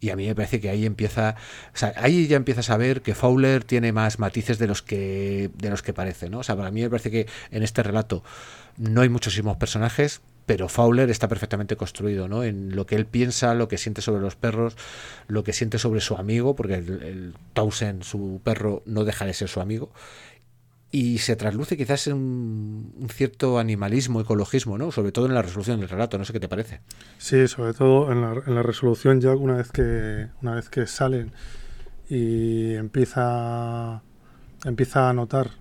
[0.00, 1.36] Y a mí me parece que ahí empieza,
[1.72, 5.50] o sea, ahí ya empiezas a ver que Fowler tiene más matices de los que
[5.54, 6.40] de los que parece, ¿no?
[6.40, 8.24] O sea, para mí me parece que en este relato
[8.78, 12.42] no hay muchísimos personajes, pero Fowler está perfectamente construido, ¿no?
[12.42, 14.76] En lo que él piensa, lo que siente sobre los perros,
[15.28, 19.48] lo que siente sobre su amigo, porque el, el su perro, no deja de ser
[19.48, 19.92] su amigo.
[20.90, 24.90] Y se trasluce quizás en un, cierto animalismo, ecologismo, ¿no?
[24.90, 26.80] Sobre todo en la resolución del relato, no sé qué te parece.
[27.16, 30.86] Sí, sobre todo en la, en la resolución ya una vez que una vez que
[30.86, 31.32] salen
[32.10, 34.02] y empieza
[34.66, 35.52] empieza a notar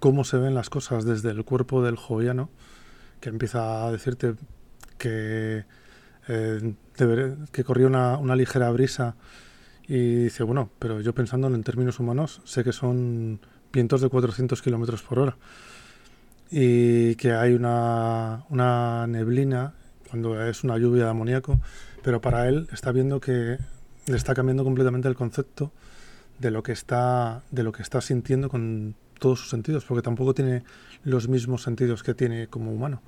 [0.00, 2.50] cómo se ven las cosas desde el cuerpo del joviano
[3.22, 4.34] que empieza a decirte
[4.98, 5.64] que,
[6.28, 6.74] eh,
[7.52, 9.14] que corría una, una, ligera brisa
[9.86, 13.40] y dice, bueno, pero yo pensando en términos humanos, sé que son
[13.72, 15.36] vientos de 400 kilómetros por hora
[16.50, 19.72] y que hay una, una neblina
[20.10, 21.60] cuando es una lluvia de amoníaco,
[22.02, 23.56] pero para él está viendo que
[24.06, 25.70] le está cambiando completamente el concepto
[26.40, 30.34] de lo que está de lo que está sintiendo con todos sus sentidos, porque tampoco
[30.34, 30.64] tiene
[31.04, 33.02] los mismos sentidos que tiene como humano,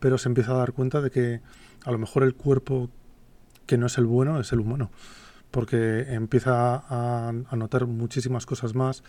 [0.00, 1.40] pero se empieza a dar cuenta de que
[1.84, 2.90] a lo mejor el cuerpo
[3.66, 4.90] que no es el bueno es el humano,
[5.50, 9.02] porque empieza a, notar muchísimas cosas más,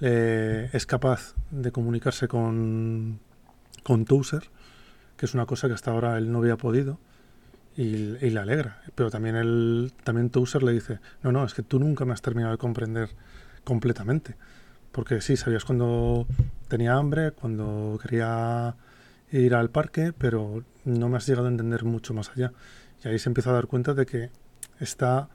[0.00, 3.20] eh, es capaz de comunicarse con,
[3.82, 4.50] con Touser,
[5.16, 6.98] que es una cosa que hasta ahora él no había podido,
[7.76, 8.80] y, le alegra.
[8.94, 12.22] Pero también, él, también Touser le dice, no, no, es que tú nunca me has
[12.22, 13.10] terminado de comprender
[13.64, 14.36] completamente.
[14.96, 16.26] Porque sí, sabías cuando
[16.68, 18.74] tenía hambre, cuando quería
[19.30, 22.54] ir al parque, pero no me has llegado a entender mucho más allá.
[23.04, 24.30] Y ahí se empieza a dar cuenta de que
[24.80, 25.28] está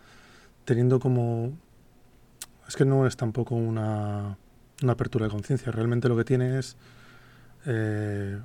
[0.65, 1.55] teniendo como...
[2.67, 4.35] Es que no es tampoco una,
[4.81, 6.75] una apertura de conciencia, realmente lo que tiene es
[7.67, 8.39] eh,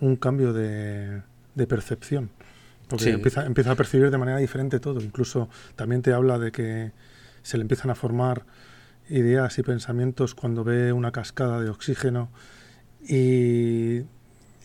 [0.00, 1.22] un cambio de,
[1.54, 2.30] de percepción.
[2.88, 5.00] Porque empieza, empieza a percibir de manera diferente todo.
[5.00, 6.90] Incluso también te habla de que
[7.42, 8.42] se le empiezan a formar
[9.08, 12.30] ideas y pensamientos cuando ve una cascada de oxígeno
[13.00, 14.02] y,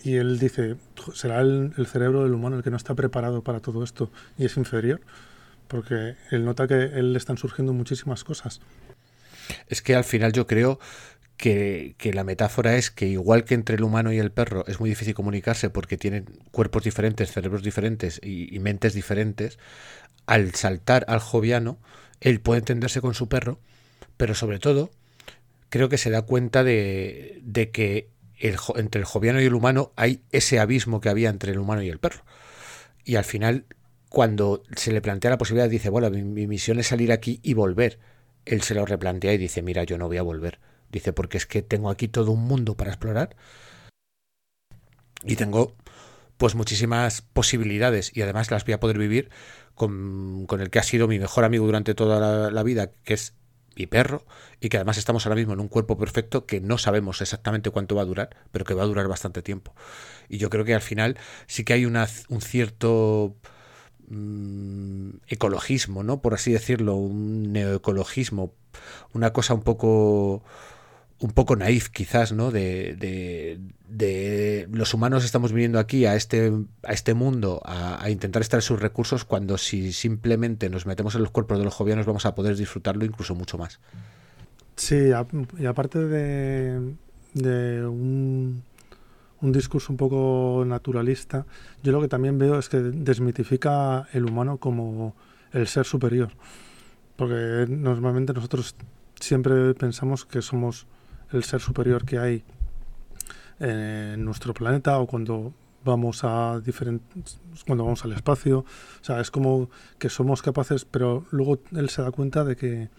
[0.03, 0.75] y él dice,
[1.13, 4.57] será el, cerebro del humano el que no está preparado para todo esto y es
[4.57, 5.01] inferior,
[5.69, 8.59] porque él nota que él le están surgiendo muchísimas cosas.
[9.67, 10.79] Es que al final yo creo
[11.37, 14.89] que, la metáfora es que igual que entre el humano y el perro es muy
[14.89, 19.57] difícil comunicarse porque tienen cuerpos diferentes, cerebros diferentes y, mentes diferentes,
[20.25, 21.79] al saltar al joviano,
[22.19, 23.59] él puede entenderse con su perro,
[24.17, 24.91] pero sobre todo
[25.69, 27.41] creo que se da cuenta de,
[27.73, 31.81] que entre el joviano y el humano hay ese abismo que había entre el humano
[31.81, 32.23] y el perro.
[33.05, 33.65] Y al final,
[34.09, 37.99] cuando se le plantea la posibilidad, dice, bueno, mi misión es salir aquí y volver.
[38.45, 40.59] Él se lo replantea y dice, mira, yo no voy a volver
[40.93, 43.35] Dice, porque es que tengo aquí todo un mundo para explorar
[45.23, 45.75] y tengo
[46.37, 49.31] pues muchísimas posibilidades y además las voy a poder vivir
[49.73, 53.33] con, el que ha sido mi mejor amigo durante toda la, vida, que es
[53.75, 54.25] mi perro,
[54.59, 57.95] y que además estamos ahora mismo en un cuerpo perfecto que no sabemos exactamente cuánto
[57.95, 59.73] va a durar, pero que va a durar bastante tiempo.
[60.29, 63.35] Y yo creo que al final sí que hay una, un cierto
[64.07, 66.21] mm, ecologismo, ¿no?
[66.21, 68.53] Por así decirlo, un neoecologismo,
[69.13, 70.43] una cosa un poco
[71.23, 72.51] un poco naif quizás, ¿no?
[72.51, 72.97] De,
[73.87, 76.51] de, los humanos estamos viniendo aquí a este,
[76.83, 81.31] a este mundo a, intentar extraer sus recursos cuando si simplemente nos metemos en los
[81.31, 83.79] cuerpos de los jovianos vamos a poder disfrutarlo incluso mucho más.
[84.75, 85.11] Sí,
[85.59, 86.93] y aparte de,
[87.33, 88.61] de un,
[89.39, 91.45] un discurso un poco naturalista,
[91.83, 95.15] yo lo que también veo es que desmitifica el humano como
[95.53, 96.31] el ser superior.
[97.15, 98.75] Porque normalmente nosotros
[99.21, 100.85] siempre pensamos que somos
[101.33, 102.43] el ser superior que hay
[103.59, 108.59] en nuestro planeta o cuando vamos a diferentes cuando vamos al espacio.
[108.59, 109.69] O sea es como
[109.99, 112.89] que somos capaces pero luego él se da cuenta de que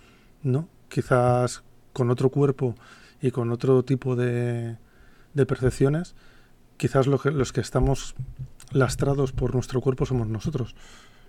[0.42, 2.74] no quizás con otro cuerpo
[3.20, 4.76] y con otro tipo de,
[5.34, 6.14] percepciones
[6.76, 8.14] quizás lo que, los que estamos
[8.72, 10.74] lastrados por nuestro cuerpo somos nosotros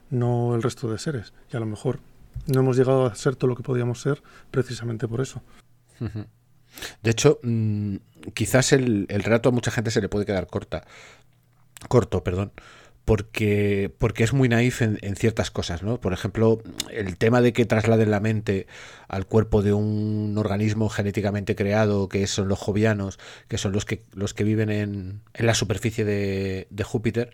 [0.10, 1.34] no el resto de seres.
[1.52, 2.00] Y a lo mejor
[2.48, 5.42] no hemos llegado a ser todo lo que podíamos ser precisamente por eso
[7.04, 7.98] de hecho, mm,
[8.34, 10.84] quizás el, el, relato a mucha gente se le puede quedar corta.
[11.88, 12.52] Corto, perdón.
[13.06, 16.02] Porque, porque es muy naif en, ciertas cosas, ¿no?
[16.02, 18.66] Por ejemplo, el tema de que trasladen la mente
[19.08, 24.04] al cuerpo de un organismo genéticamente creado, que son los jovianos, que son los que,
[24.14, 27.32] los que viven en, en la superficie de, de Júpiter,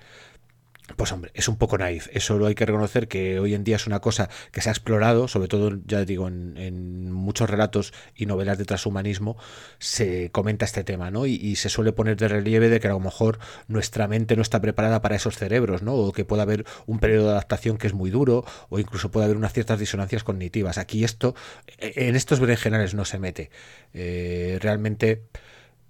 [0.96, 2.08] pues hombre, es un poco naif.
[2.12, 4.72] Eso lo hay que reconocer que hoy en día es una cosa que se ha
[4.72, 9.38] explorado, sobre todo, ya digo, en, muchos relatos y novelas de transhumanismo
[9.80, 11.26] se comenta este tema, ¿no?
[11.26, 14.62] Y, se suele poner de relieve de que a lo mejor nuestra mente no está
[14.62, 15.94] preparada para esos cerebros, ¿no?
[15.94, 19.26] O que puede haber un periodo de adaptación que es muy duro, o incluso puede
[19.26, 20.78] haber unas ciertas disonancias cognitivas.
[20.78, 21.36] Aquí esto,
[21.78, 23.52] en estos berenjenales no se mete.
[23.94, 25.24] Eh, realmente,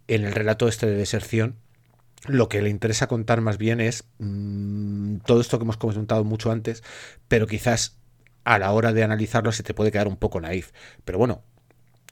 [0.08, 1.56] en el relato este de deserción,
[2.28, 6.52] lo que le interesa contar más bien es mm, todo esto que hemos comentado mucho
[6.52, 6.84] antes,
[7.28, 7.98] pero quizás
[8.44, 10.72] a la hora de analizarlo se te puede quedar un poco naif.
[11.06, 11.44] Pero bueno,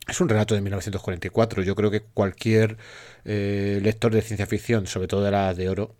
[0.08, 1.64] es un relato de 1944.
[1.64, 2.78] Yo creo que cualquier
[3.26, 5.96] eh, lector de ciencia ficción, sobre todo de la de oro,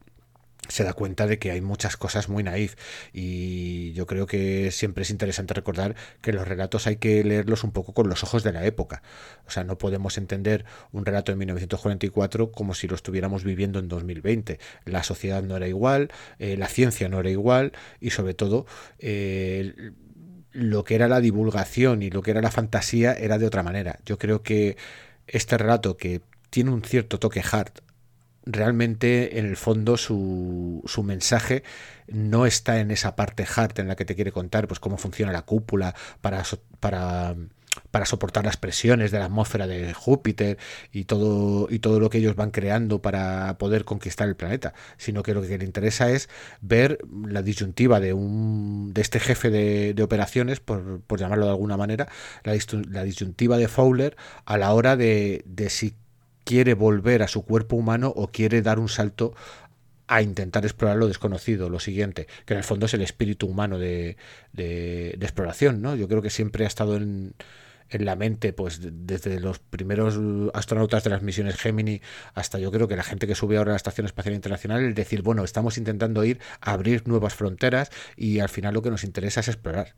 [0.70, 2.76] se da cuenta de que hay muchas cosas muy naif
[3.12, 7.72] y yo creo que siempre es interesante recordar que los relatos hay que leerlos un
[7.72, 9.02] poco con los ojos de la época.
[9.46, 13.88] O sea, no podemos entender un relato de 1944 como si lo estuviéramos viviendo en
[13.88, 14.60] 2020.
[14.86, 18.66] La sociedad no era igual, eh, la ciencia no era igual y sobre todo
[19.00, 19.92] eh,
[20.52, 24.00] lo que era la divulgación y lo que era la fantasía era de otra manera.
[24.06, 24.78] Yo creo que
[25.28, 27.72] este relato que tiene un cierto toque hard
[28.52, 31.64] realmente en el fondo su, su, mensaje
[32.08, 35.32] no está en esa parte hard en la que te quiere contar pues cómo funciona
[35.32, 36.44] la cúpula para,
[36.80, 37.36] para
[37.92, 40.58] para soportar las presiones de la atmósfera de Júpiter
[40.92, 45.24] y todo, y todo lo que ellos van creando para poder conquistar el planeta, sino
[45.24, 46.30] que lo que le interesa es
[46.62, 52.08] ver la disyuntiva de, un, de este jefe de, operaciones, por, llamarlo de alguna manera,
[52.44, 52.58] la,
[52.90, 55.96] la, disyuntiva de Fowler a la hora de, de si
[56.50, 59.36] quiere volver a su cuerpo humano o quiere dar un salto
[60.08, 63.78] a intentar explorar lo desconocido, lo siguiente, que en el fondo es el espíritu humano
[63.78, 64.18] de,
[64.58, 65.96] exploración, ¿no?
[65.96, 67.36] Yo creo que siempre ha estado en,
[67.92, 70.20] la mente, pues desde los primeros
[70.56, 72.02] astronautas de las misiones Gemini
[72.34, 74.96] hasta yo creo que la gente que sube ahora a la Estación Espacial Internacional, el
[74.96, 79.04] decir, bueno, estamos intentando ir a abrir nuevas fronteras y al final lo que nos
[79.04, 79.94] interesa es explorar.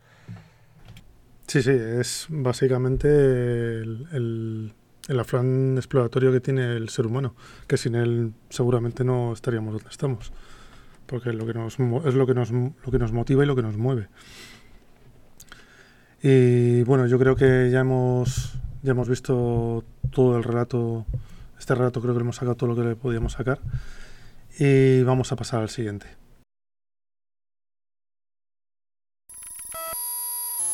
[1.47, 4.73] Sí, sí, es básicamente el,
[5.19, 7.35] afán exploratorio que tiene el ser humano,
[7.67, 10.31] que sin él seguramente no estaríamos donde estamos,
[11.05, 13.55] porque es lo que nos, es lo que nos, lo que nos motiva y lo
[13.55, 14.07] que nos mueve.
[16.23, 21.05] Y bueno, yo creo que ya hemos, ya hemos visto todo el relato.
[21.57, 23.59] Este relato creo que le hemos sacado todo lo que le podíamos sacar.
[24.59, 26.07] Y vamos a pasar al siguiente.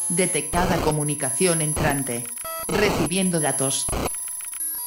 [0.10, 2.26] Detectada comunicación entrante.
[2.68, 3.86] Recibiendo datos.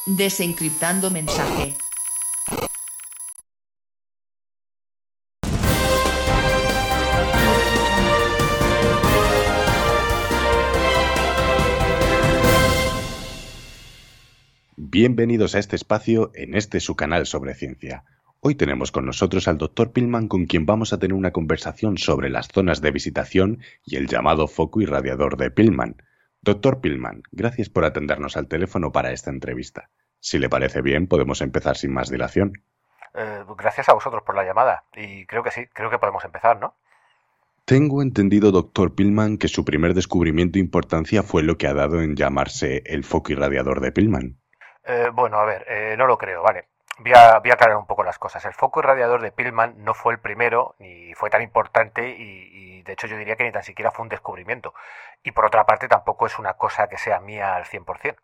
[0.07, 1.75] Desencriptando mensaje.
[14.75, 18.03] Bienvenidos a este espacio en este su canal sobre ciencia.
[18.39, 19.91] Hoy tenemos con nosotros al Dr.
[19.91, 24.07] Pillman con quien vamos a tener una conversación sobre las zonas de visitación y el
[24.07, 25.97] llamado foco irradiador de Pillman.
[26.43, 26.81] Dr.
[26.81, 29.89] Pillman, gracias por atendernos al teléfono para esta entrevista.
[30.19, 32.63] Si le parece bien, podemos empezar sin más dilación.
[33.13, 34.83] Eh, gracias a vosotros por la llamada.
[34.95, 36.75] Y creo que sí, creo que podemos empezar, ¿no?
[37.65, 42.01] Tengo entendido, doctor Pillman, que su primer descubrimiento de importancia fue lo que ha dado
[42.01, 44.37] en llamarse el foco irradiador de Pillman.
[44.83, 46.69] Eh, bueno, a ver, eh, no lo creo, vale.
[46.97, 48.43] Voy a, aclarar un poco las cosas.
[48.45, 52.93] El foco irradiador de Pillman no fue el primero, ni fue tan importante, y, de
[52.93, 54.73] hecho yo diría que ni tan siquiera fue un descubrimiento.
[55.23, 58.15] Y por otra parte tampoco es una cosa que sea mía al 100%.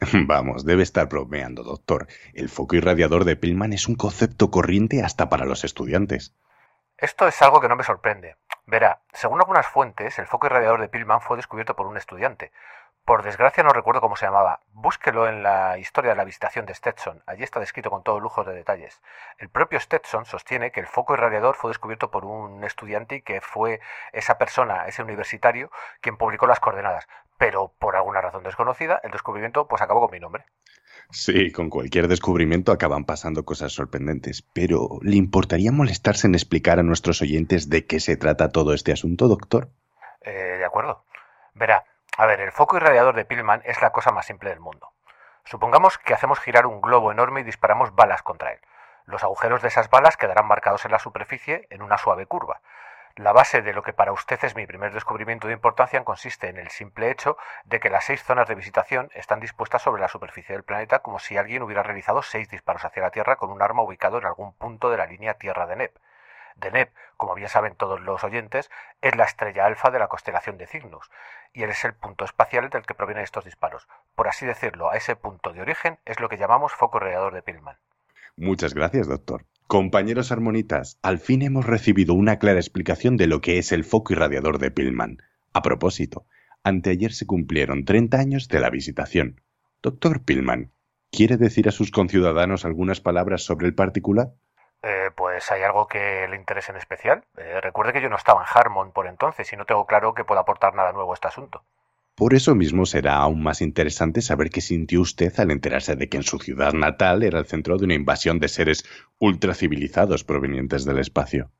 [0.26, 2.06] Vamos, debe estar bromeando, doctor.
[2.34, 6.34] El foco irradiador de Pillman es un concepto corriente hasta para los estudiantes.
[6.96, 8.36] Esto es algo que no me sorprende.
[8.66, 12.52] Verá, según algunas fuentes, el foco irradiador de Pillman fue descubierto por un estudiante,
[13.08, 14.60] por desgracia no recuerdo cómo se llamaba.
[14.74, 17.22] Búsquelo en la historia de la visitación de Stetson.
[17.24, 19.00] Allí está descrito con todo lujo de detalles.
[19.38, 23.40] El propio Stetson sostiene que el foco irradiador fue descubierto por un estudiante y que
[23.40, 23.80] fue
[24.12, 25.70] esa persona, ese universitario,
[26.02, 27.08] quien publicó las coordenadas.
[27.38, 30.44] Pero por alguna razón desconocida, el descubrimiento pues acabó con mi nombre.
[31.08, 34.42] Sí, con cualquier descubrimiento acaban pasando cosas sorprendentes.
[34.42, 38.92] Pero ¿le importaría molestarse en explicar a nuestros oyentes de qué se trata todo este
[38.92, 39.70] asunto, doctor?
[40.20, 41.06] Eh, de acuerdo.
[41.54, 41.86] Verá,
[42.18, 44.92] a ver, el foco irradiador de Pillman es la cosa más simple del mundo.
[45.44, 48.60] Supongamos que hacemos girar un globo enorme y disparamos balas contra él.
[49.04, 52.60] Los agujeros de esas balas quedarán marcados en la superficie en una suave curva.
[53.14, 56.56] La base de lo que para usted es mi primer descubrimiento de importancia consiste en
[56.56, 60.56] el simple hecho de que las seis zonas de visitación están dispuestas sobre la superficie
[60.56, 63.82] del planeta como si alguien hubiera realizado seis disparos hacia la Tierra con un arma
[63.82, 65.96] ubicado en algún punto de la línea Tierra de Nep.
[66.56, 68.70] Deneb, como bien saben todos los oyentes,
[69.00, 71.10] es la estrella alfa de la constelación de Cygnus,
[71.52, 73.88] y él es el punto espacial del que provienen estos disparos.
[74.14, 77.42] Por así decirlo, a ese punto de origen es lo que llamamos foco irradiador de
[77.42, 77.76] Pillman.
[78.36, 79.44] Muchas gracias, doctor.
[79.66, 84.12] Compañeros armonitas, al fin hemos recibido una clara explicación de lo que es el foco
[84.12, 85.18] irradiador de Pillman.
[85.52, 86.24] A propósito,
[86.62, 89.40] anteayer se cumplieron 30 años de la visitación.
[89.82, 90.72] Doctor Pillman,
[91.10, 94.32] ¿quiere decir a sus conciudadanos algunas palabras sobre el particular?
[94.82, 97.24] Eh, pues hay algo que le interese en especial.
[97.36, 100.24] Eh, recuerde que yo no estaba en Harmon por entonces y no tengo claro que
[100.24, 101.64] pueda aportar nada nuevo a este asunto.
[102.14, 106.16] Por eso mismo será aún más interesante saber qué sintió usted al enterarse de que
[106.16, 108.84] en su ciudad natal era el centro de una invasión de seres
[109.18, 111.50] ultracivilizados provenientes del espacio.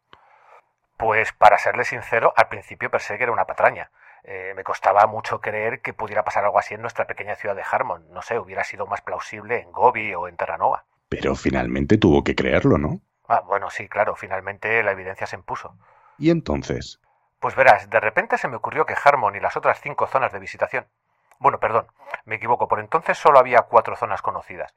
[0.96, 3.92] Pues para serle sincero, al principio pensé que era una patraña.
[4.24, 7.62] Eh, me costaba mucho creer que pudiera pasar algo así en nuestra pequeña ciudad de
[7.62, 8.10] Harmon.
[8.10, 10.84] No sé, hubiera sido más plausible en Gobi o en Terranova.
[11.08, 13.00] Pero finalmente tuvo que creerlo, ¿no?
[13.28, 15.76] Ah, bueno, sí, claro, finalmente la evidencia se impuso.
[16.18, 17.00] ¿Y entonces?
[17.38, 20.40] Pues verás, de repente se me ocurrió que Harmon y las otras cinco zonas de
[20.40, 20.86] visitación.
[21.38, 21.86] Bueno, perdón,
[22.24, 24.74] me equivoco, por entonces solo había cuatro zonas conocidas.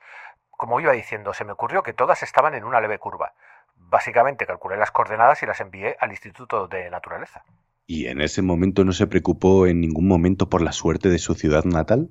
[0.51, 3.33] Como iba diciendo, se me ocurrió que todas estaban en una leve curva.
[3.75, 7.43] Básicamente calculé las coordenadas y las envié al Instituto de Naturaleza.
[7.87, 11.33] ¿Y en ese momento no se preocupó en ningún momento por la suerte de su
[11.33, 12.09] ciudad natal?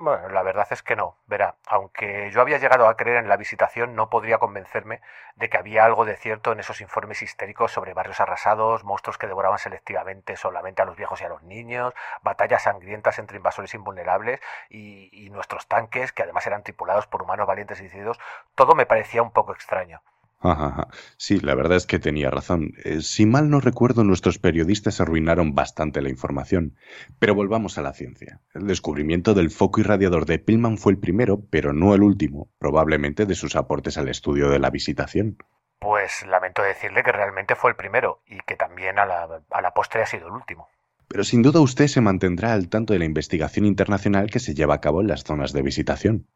[0.00, 1.18] Bueno, la verdad es que no.
[1.26, 5.00] Verá, aunque yo había llegado a creer en la visitación, no podría convencerme
[5.36, 9.26] de que había algo de cierto en esos informes histéricos sobre barrios arrasados, monstruos que
[9.26, 11.92] devoraban selectivamente solamente a los viejos y a los niños,
[12.22, 14.40] batallas sangrientas entre invasores invulnerables
[14.70, 18.18] y, y nuestros tanques, que además eran tripulados por humanos valientes y decididos.
[18.54, 20.00] Todo me parecía un poco extraño.
[20.42, 20.88] Ajá,
[21.18, 22.72] Sí, la verdad es que tenía razón.
[22.84, 26.76] Eh, si mal no recuerdo, nuestros periodistas arruinaron bastante la información.
[27.18, 28.40] Pero volvamos a la ciencia.
[28.54, 33.26] El descubrimiento del foco irradiador de Pillman fue el primero, pero no el último, probablemente
[33.26, 35.36] de sus aportes al estudio de la visitación.
[35.78, 39.74] Pues lamento decirle que realmente fue el primero y que también a la, a la
[39.74, 40.68] postre ha sido el último.
[41.06, 44.76] Pero sin duda usted se mantendrá al tanto de la investigación internacional que se lleva
[44.76, 46.26] a cabo en las zonas de visitación.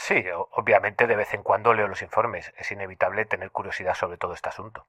[0.00, 2.52] Sí, obviamente de vez en cuando leo los informes.
[2.56, 4.86] Es inevitable tener curiosidad sobre todo este asunto.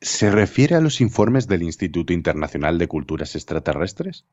[0.00, 4.26] ¿Se refiere a los informes del Instituto Internacional de Culturas Extraterrestres?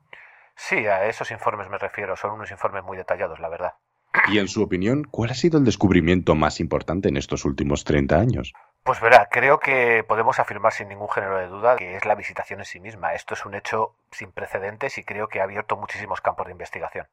[0.55, 2.15] Sí, a esos informes me refiero.
[2.15, 3.73] Son unos informes muy detallados, la verdad.
[4.27, 8.17] Y en su opinión, ¿cuál ha sido el descubrimiento más importante en estos últimos 30
[8.17, 8.53] años?
[8.83, 12.59] Pues verá, creo que podemos afirmar sin ningún género de duda que es la visitación
[12.59, 13.13] en sí misma.
[13.13, 17.05] Esto es un hecho sin precedentes y creo que ha abierto muchísimos campos de investigación.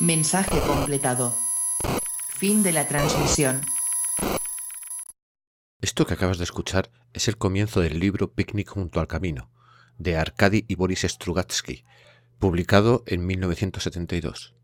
[0.00, 1.34] Mensaje completado.
[2.30, 3.60] Fin de la transmisión.
[5.82, 9.50] Esto que acabas de escuchar es el comienzo del libro Picnic junto al camino,
[9.98, 11.84] de Arkady y Boris Strugatsky,
[12.38, 14.54] publicado en 1972.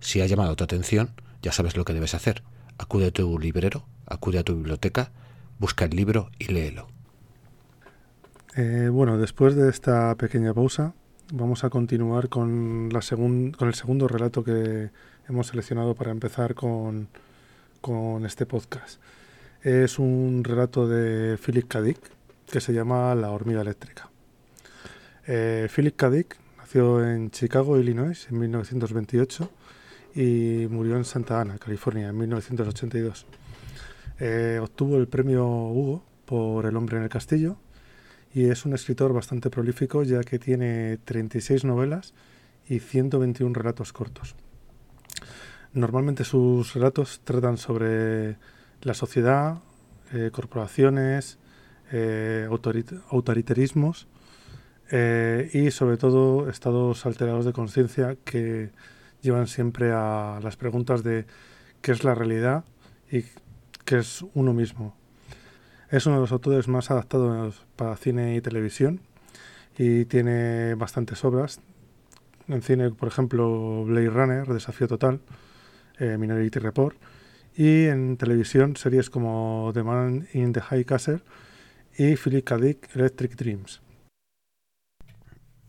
[0.00, 2.42] Si ha llamado tu atención, ya sabes lo que debes hacer.
[2.76, 5.12] Acude a tu librero, acude a tu biblioteca,
[5.60, 6.88] busca el libro y léelo.
[8.56, 10.94] Eh, bueno, después de esta pequeña pausa,
[11.32, 14.90] vamos a continuar con, la con el segundo relato que
[15.28, 17.08] hemos seleccionado para empezar con,
[17.80, 19.00] con este podcast.
[19.62, 21.82] Es un relato de Philip K.
[21.82, 21.98] Dick
[22.50, 24.10] que se llama La hormiga eléctrica.
[25.26, 26.10] Eh, Philip K.
[26.10, 29.50] Dick nació en Chicago, Illinois, en 1928
[30.14, 33.26] y murió en Santa Ana, California, en 1982.
[34.18, 37.56] Eh, obtuvo el premio Hugo por El hombre en el castillo
[38.32, 42.14] y es un escritor bastante prolífico ya que tiene 36 novelas
[42.68, 44.36] y 121 relatos cortos.
[45.72, 48.36] Normalmente sus relatos tratan sobre
[48.82, 49.58] la sociedad,
[50.12, 51.38] eh, corporaciones,
[51.92, 52.48] eh,
[53.10, 54.08] autoritarismos
[54.90, 58.70] eh, y sobre todo estados alterados de conciencia que
[59.22, 61.26] llevan siempre a las preguntas de
[61.80, 62.64] qué es la realidad
[63.10, 63.24] y
[63.84, 64.99] qué es uno mismo.
[65.90, 69.00] Es uno de los autores más adaptados para cine y televisión
[69.76, 71.60] y tiene bastantes obras.
[72.46, 75.20] En cine, por ejemplo, Blade Runner, Desafío Total,
[75.98, 76.96] eh, Minority Report,
[77.56, 81.22] y en televisión series como The Man in the High Castle
[81.98, 82.56] y Philip K.
[82.94, 83.82] Electric Dreams.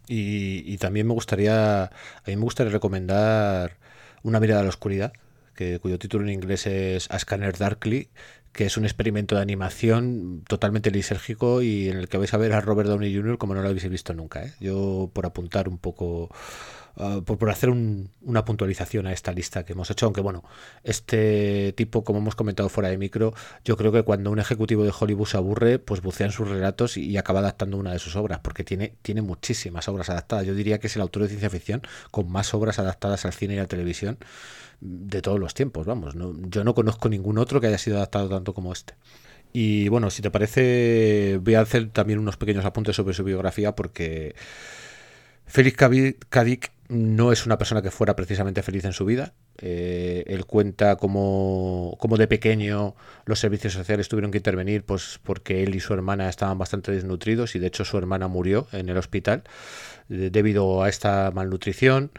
[0.07, 1.91] Y, y, también me gustaría, a
[2.27, 3.77] mí me gustaría recomendar
[4.23, 5.13] Una mirada a la oscuridad,
[5.55, 8.09] que, cuyo título en inglés es A Scanner Darkly,
[8.51, 12.53] que es un experimento de animación totalmente lisérgico y en el que vais a ver
[12.53, 13.37] a Robert Downey Jr.
[13.37, 14.43] como no lo habéis visto nunca.
[14.43, 14.53] ¿eh?
[14.59, 16.29] Yo por apuntar un poco,
[17.01, 20.43] uh, por, hacer un, una puntualización a esta lista que hemos hecho, aunque bueno,
[20.83, 23.33] este tipo, como hemos comentado fuera de micro,
[23.65, 26.97] yo creo que cuando un ejecutivo de Hollywood se aburre, pues bucea en sus relatos
[26.97, 30.45] y, y acaba adaptando una de sus obras, porque tiene, tiene muchísimas obras adaptadas.
[30.45, 31.81] Yo diría que es el autor de ciencia ficción
[32.11, 34.17] con más obras adaptadas al cine y a la televisión
[34.81, 36.15] de todos los tiempos, vamos.
[36.15, 38.95] No, yo no conozco ningún otro que haya sido adaptado tanto como este.
[39.53, 43.75] Y bueno, si te parece, voy a hacer también unos pequeños apuntes sobre su biografía
[43.75, 44.35] porque
[45.45, 45.77] Félix
[46.29, 49.33] Kadik no es una persona que fuera precisamente feliz en su vida.
[49.59, 55.63] Eh, él cuenta como, como, de pequeño los servicios sociales tuvieron que intervenir pues porque
[55.63, 58.97] él y su hermana estaban bastante desnutridos y de hecho su hermana murió en el
[58.97, 59.43] hospital
[60.09, 62.11] eh, debido a esta malnutrición.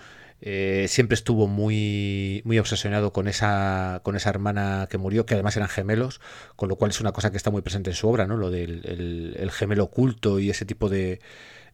[0.45, 5.57] Eh, siempre estuvo muy, muy obsesionado con esa, con esa hermana que murió, que además
[5.57, 6.20] eran gemelos,
[6.57, 8.36] con lo cual es una cosa que está muy presente en su obra, ¿no?
[8.36, 11.20] Lo del el, el gemelo oculto y ese tipo de,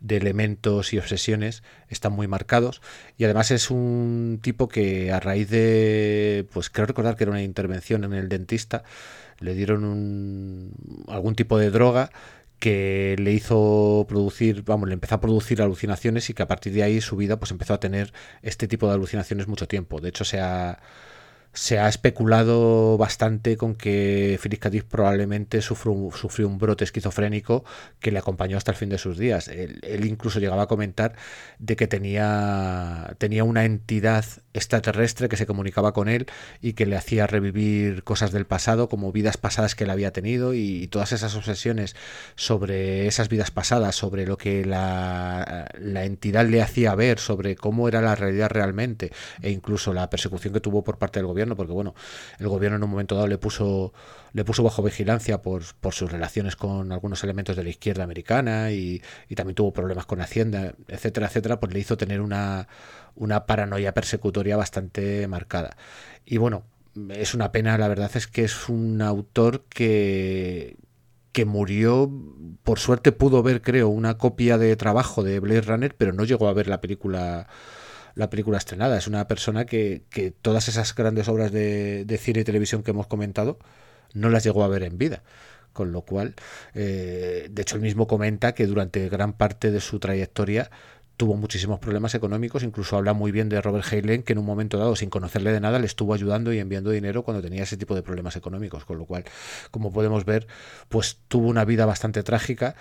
[0.07, 2.83] elementos y obsesiones están muy marcados.
[3.17, 7.43] Y además es un tipo que a raíz de, pues creo recordar que era una
[7.43, 8.85] intervención en el dentista,
[9.41, 10.73] le dieron
[11.09, 12.11] algún tipo de droga
[12.59, 16.83] que le hizo producir, vamos, le empezó a producir alucinaciones y que a partir de
[16.83, 20.01] ahí su vida pues empezó a tener este tipo de alucinaciones mucho tiempo.
[20.01, 20.41] De hecho, se
[21.53, 24.71] se ha especulado bastante con que Philip K.
[24.89, 27.65] probablemente sufrió, sufrió, un brote esquizofrénico
[28.01, 29.49] que le acompañó hasta el fin de sus días.
[29.49, 31.15] Él, él, incluso llegaba a comentar
[31.59, 36.27] de que tenía, tenía una entidad extraterrestre que se comunicaba con él
[36.61, 40.55] y que le hacía revivir cosas del pasado, como vidas pasadas que él había tenido
[40.55, 41.97] y, y todas esas obsesiones
[42.37, 47.89] sobre esas vidas pasadas, sobre lo que la, la entidad le hacía ver, sobre cómo
[47.89, 51.73] era la realidad realmente e incluso la persecución que tuvo por parte del gobierno porque
[51.73, 51.95] bueno,
[52.39, 53.93] el gobierno en un momento dado le puso,
[54.33, 58.71] le puso bajo vigilancia por, por sus relaciones con algunos elementos de la izquierda americana
[58.71, 62.69] y, y, también tuvo problemas con Hacienda, etcétera, etcétera, pues le hizo tener una,
[63.15, 65.77] una paranoia persecutoria bastante marcada.
[66.25, 66.65] Y bueno,
[67.11, 70.77] es una pena, la verdad es que es un autor que,
[71.33, 72.11] que murió,
[72.65, 76.49] por suerte pudo ver, creo, una copia de trabajo de Blade Runner, pero no llegó
[76.49, 77.49] a ver la película
[78.19, 78.99] la película estrenada.
[78.99, 82.91] Es una persona que, que todas esas grandes obras de, de, cine y televisión que
[82.91, 83.59] hemos comentado
[84.13, 85.23] no las llegó a ver en vida.
[85.73, 86.35] Con lo cual,
[86.75, 90.69] eh, de hecho, él mismo comenta que durante gran parte de su trayectoria
[91.17, 94.79] tuvo muchísimos problemas económicos, incluso habla muy bien de Robert Heinlein, que en un momento
[94.79, 97.95] dado, sin conocerle de nada, le estuvo ayudando y enviando dinero cuando tenía ese tipo
[97.95, 99.25] de problemas económicos, con lo cual,
[99.71, 100.49] como podemos ver,
[100.89, 102.75] pues tuvo una vida bastante trágica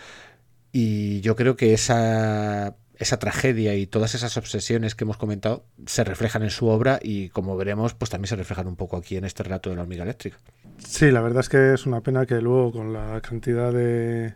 [0.71, 6.03] y yo creo que esa esa tragedia y todas esas obsesiones que hemos comentado se
[6.03, 9.25] reflejan en su obra y como veremos pues también se reflejan un poco aquí en
[9.25, 10.37] este relato de la hormiga eléctrica.
[10.79, 14.33] Sí, la verdad es que es una pena que luego con la cantidad de,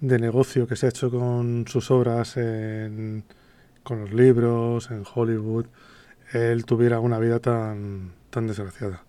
[0.00, 3.24] de negocio que se ha hecho con sus obras, en,
[3.82, 5.66] con los libros, en Hollywood,
[6.32, 9.04] él tuviera una vida tan, tan desgraciada.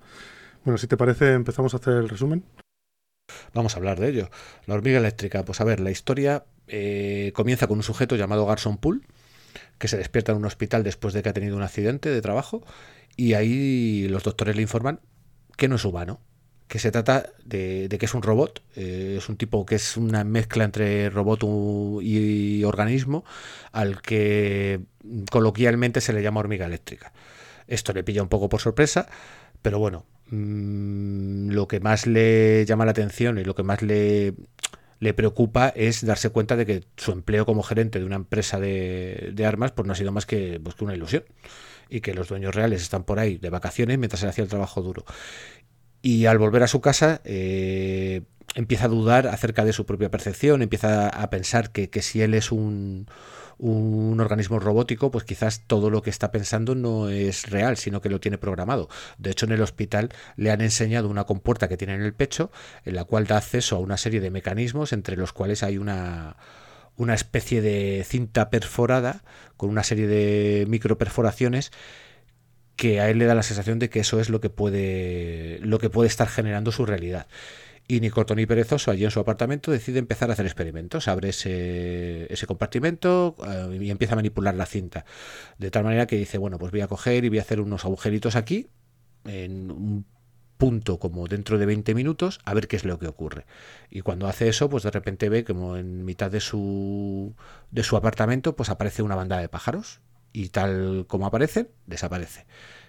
[0.64, 2.44] Bueno, si te parece empezamos a hacer el resumen.
[3.54, 4.30] Vamos a hablar de ello.
[4.66, 8.78] La hormiga eléctrica, pues a ver, la historia eh, comienza con un sujeto llamado Garson
[8.78, 9.02] Poole,
[9.78, 12.64] que se despierta en un hospital después de que ha tenido un accidente de trabajo,
[13.16, 15.00] y ahí los doctores le informan
[15.58, 16.20] que no es humano,
[16.68, 20.24] que se trata de, que es un robot, eh, es un tipo que es una
[20.24, 21.44] mezcla entre robot
[22.02, 23.24] y organismo,
[23.72, 24.82] al que
[25.32, 27.14] coloquialmente se le llama hormiga eléctrica.
[27.68, 29.08] Esto le pilla un poco por sorpresa,
[29.62, 34.34] pero bueno, mmm, lo que más le llama la atención y lo que más le
[35.00, 39.34] le preocupa es darse cuenta de que su empleo como gerente de una empresa de,
[39.46, 41.24] armas pues no ha sido más que, pues, que una ilusión
[41.90, 44.82] y que los dueños reales están por ahí de vacaciones mientras se hacía el trabajo
[44.82, 45.06] duro.
[46.02, 48.22] Y al volver a su casa eh,
[48.56, 52.52] empieza a dudar acerca de su propia percepción, empieza a pensar que si él es
[52.52, 53.08] un,
[53.58, 58.10] un organismo robótico, pues quizás todo lo que está pensando no es real, sino que
[58.10, 58.90] lo tiene programado.
[59.18, 62.52] De hecho, en el hospital le han enseñado una compuerta que tiene en el pecho,
[62.84, 66.38] en la cual da acceso a una serie de mecanismos, entre los cuales hay una
[66.98, 69.24] una especie de cinta perforada
[69.58, 71.72] con una serie de microperforaciones
[72.76, 75.80] que a él le da la sensación de que eso es lo que puede lo
[75.80, 77.28] que puede estar generando su realidad.
[77.88, 81.08] Y ni corto ni perezoso, allí en su apartamento, decide empezar a hacer experimentos.
[81.08, 85.06] Abre ese, ese compartimento uh, y empieza a manipular la cinta.
[85.60, 87.86] De tal manera que dice, bueno, pues voy a coger y voy a hacer unos
[87.86, 88.70] agujeritos aquí,
[89.26, 90.06] en un
[90.58, 93.46] punto como dentro de 20 minutos, a ver qué es lo que ocurre.
[93.90, 97.36] Y cuando hace eso, pues de repente ve como en mitad de su,
[97.72, 100.02] de su apartamento, pues aparece una banda de pájaros.
[100.34, 102.46] Y tal como aparece, desaparece.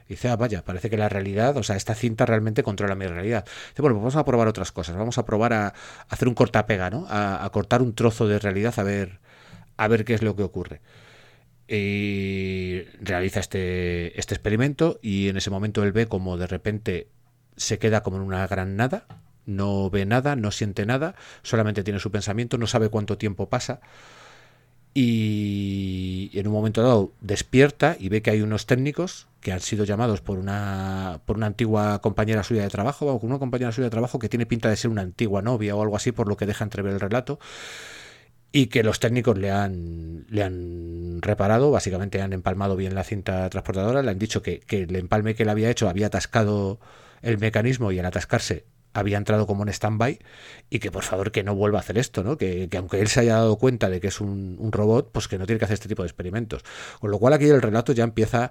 [0.09, 3.07] Y dice, ah, vaya, parece que la realidad, o sea, esta cinta realmente controla mi
[3.07, 3.45] realidad.
[3.45, 5.75] Dice, bueno, pues vamos a probar otras cosas, vamos a probar a,
[6.09, 7.07] hacer un cortapega, ¿no?
[7.09, 9.19] A, a, cortar un trozo de realidad a ver,
[9.77, 10.81] a ver qué es lo que ocurre.
[11.69, 17.09] Y realiza este, este experimento y en ese momento él ve como de repente
[17.57, 19.07] se queda como en una gran nada,
[19.47, 23.81] no ve nada, no siente nada, solamente tiene su pensamiento, no sabe cuánto tiempo pasa
[24.99, 29.85] y en un momento dado despierta y ve que hay unos técnicos que han sido
[29.85, 33.89] llamados por una por una antigua compañera suya de trabajo o con una compañera suya
[33.89, 36.39] de trabajo que tiene pinta de ser una antigua novia o algo así por lo
[36.39, 37.39] que deja entrever el relato
[38.53, 43.51] y que los técnicos le han le han reparado básicamente han empalmado bien la cinta
[43.51, 46.81] transportadora le han dicho que, que el empalme que le había hecho había atascado
[47.21, 48.65] el mecanismo y al atascarse
[48.97, 50.19] había entrado como en stand-by
[50.71, 52.37] y que por favor que no vuelva a hacer esto, ¿no?
[52.37, 55.29] Que, que aunque él se haya dado cuenta de que es un, un, robot, pues
[55.29, 56.63] que no tiene que hacer este tipo de experimentos.
[57.01, 58.51] Con lo cual aquí el relato ya empieza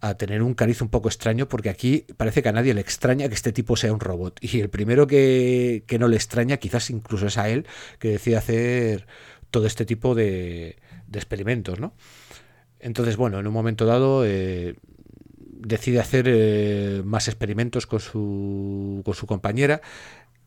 [0.00, 3.28] a tener un cariz un poco extraño porque aquí parece que a nadie le extraña
[3.28, 4.38] que este tipo sea un robot.
[4.42, 7.66] Y el primero que, que no le extraña quizás incluso es a él
[7.98, 9.06] que decide hacer
[9.50, 10.76] todo este tipo de,
[11.06, 11.94] de experimentos, ¿no?
[12.78, 14.24] Entonces, bueno, en un momento dado...
[14.24, 14.74] Eh,
[15.58, 19.80] decide hacer eh, más experimentos con su, con su compañera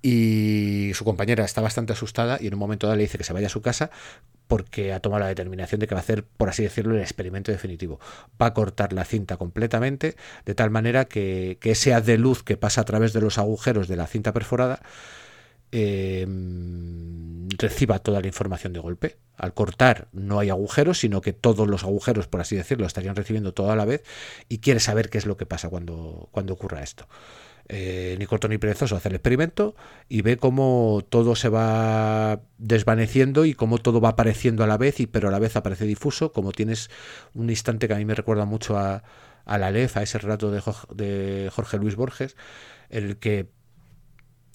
[0.01, 3.33] y su compañera está bastante asustada y en un momento dado le dice que se
[3.33, 3.91] vaya a su casa
[4.47, 7.51] porque ha tomado la determinación de que va a hacer, por así decirlo, el experimento
[7.51, 7.99] definitivo.
[8.41, 12.41] Va a cortar la cinta completamente, de tal manera que, que ese haz de luz
[12.41, 14.81] que pasa a través de los agujeros de la cinta perforada
[15.71, 16.25] eh,
[17.57, 19.17] reciba toda la información de golpe.
[19.35, 23.53] Al cortar no hay agujeros, sino que todos los agujeros, por así decirlo, estarían recibiendo
[23.53, 24.03] todo a la vez
[24.49, 27.07] y quiere saber qué es lo que pasa cuando, cuando ocurra esto.
[27.71, 29.75] Eh, ni corto ni perezoso hace el experimento
[30.07, 34.99] y ve cómo todo se va desvaneciendo y cómo todo va apareciendo a la vez,
[34.99, 36.89] y pero a la vez aparece difuso, como tienes
[37.35, 39.03] un instante que a mí me recuerda mucho a,
[39.45, 42.35] a la Lef, a ese relato de Jorge, de Jorge Luis Borges,
[42.89, 43.51] el que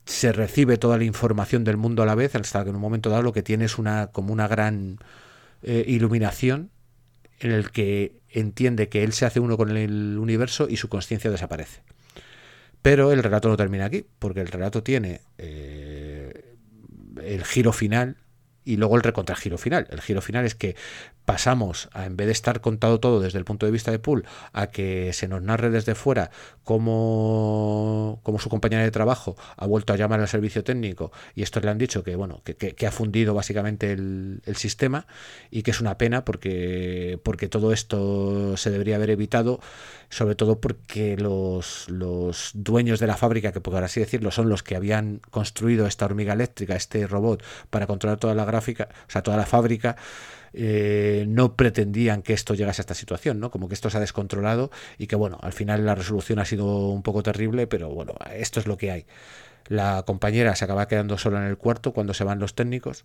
[0.05, 3.11] se recibe toda la información del mundo a la vez, hasta que en un momento
[3.11, 4.99] dado lo que tiene es una, como una gran
[5.63, 6.71] eh, iluminación
[7.41, 11.31] en el que entiende que él se hace uno con el universo y su conciencia
[11.31, 11.83] desaparece.
[12.83, 16.55] Pero el relato no termina aquí, porque el relato tiene eh,
[17.23, 18.17] el giro final
[18.65, 19.87] y luego el recontragiro final.
[19.91, 20.77] El giro final es que
[21.25, 24.25] pasamos a, en vez de estar contado todo desde el punto de vista de Pool,
[24.53, 26.31] a que se nos narre desde fuera
[26.65, 31.65] cómo, cómo su compañera de trabajo ha vuelto a llamar al servicio técnico y estos
[31.65, 35.07] le han dicho que bueno que, que, que ha fundido básicamente el, el, sistema
[35.51, 39.61] y que es una pena porque, porque todo esto se debería haber evitado,
[40.09, 44.63] sobre todo porque los, los dueños de la fábrica, que por así decirlo, son los
[44.63, 49.23] que habían construido esta hormiga eléctrica, este robot, para controlar toda la gráfica, o sea,
[49.23, 49.97] toda la fábrica,
[50.53, 53.51] eh, no pretendían que esto llegase a esta situación, ¿no?
[53.51, 56.89] Como que esto se ha descontrolado y que, bueno, al final la resolución ha sido
[56.91, 59.07] un poco terrible, pero bueno, esto es lo que hay.
[59.67, 63.05] La compañera se acaba quedando sola en el cuarto cuando se van los técnicos.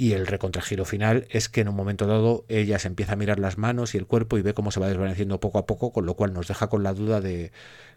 [0.00, 3.38] Y el recontragiro final es que en un momento dado ella se empieza a mirar
[3.38, 6.06] las manos y el cuerpo y ve cómo se va desvaneciendo poco a poco, con
[6.06, 7.52] lo cual nos deja con la duda de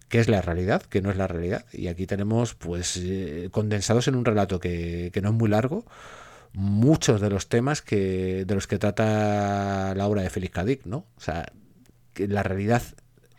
[0.10, 1.66] qué es la realidad, qué no es la realidad.
[1.72, 5.86] Y aquí tenemos, pues, eh, condensados en un relato que, que no es muy largo,
[6.52, 11.06] muchos de los temas que de los que trata la obra de Félix Cadic, ¿no?
[11.16, 11.54] O sea,
[12.14, 12.84] que la realidad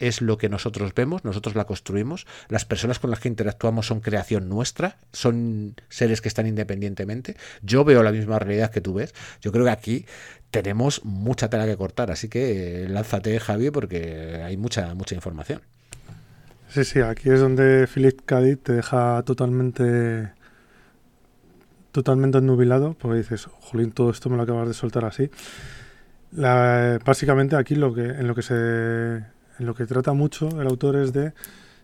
[0.08, 4.00] es lo que nosotros vemos, nosotros la construimos, las personas con las que interactuamos son
[4.00, 7.36] creación nuestra, son seres que están independientemente.
[7.62, 9.14] Yo veo la misma realidad que tú ves.
[9.40, 10.06] Yo creo que aquí
[10.50, 15.62] tenemos mucha tela que cortar, así que lánzate, Javi, porque hay mucha mucha información.
[16.68, 20.32] Sí, sí, aquí es donde Philip Cadic te deja totalmente
[21.92, 25.30] totalmente nubilado, porque dices, jolín, todo esto me lo acabas de soltar así.
[26.32, 30.96] La, básicamente aquí lo que, en lo que se lo que trata mucho el autor
[30.96, 31.32] es de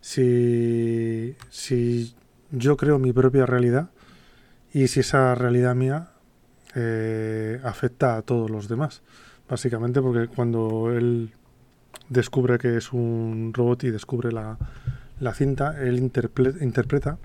[0.01, 2.15] si, si
[2.51, 3.91] yo creo mi propia realidad
[4.73, 6.11] y si esa realidad mía
[6.75, 9.03] eh, afecta a todos los demás.
[9.49, 11.33] Básicamente porque cuando él
[12.09, 14.59] descubre que es un robot y descubre la,
[15.19, 17.19] la cinta, él interpreta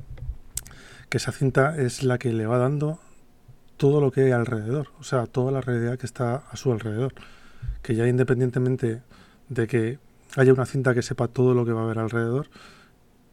[1.10, 3.00] que esa cinta es la que le va dando
[3.78, 7.14] todo lo que hay alrededor, o sea, toda la realidad que está a su alrededor.
[7.82, 9.02] Que ya independientemente
[9.50, 10.00] de que
[10.36, 12.50] haya una cinta que sepa todo lo que va a haber alrededor,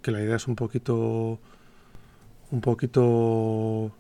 [0.03, 1.41] que la idea es un poquito
[2.51, 3.93] un poquito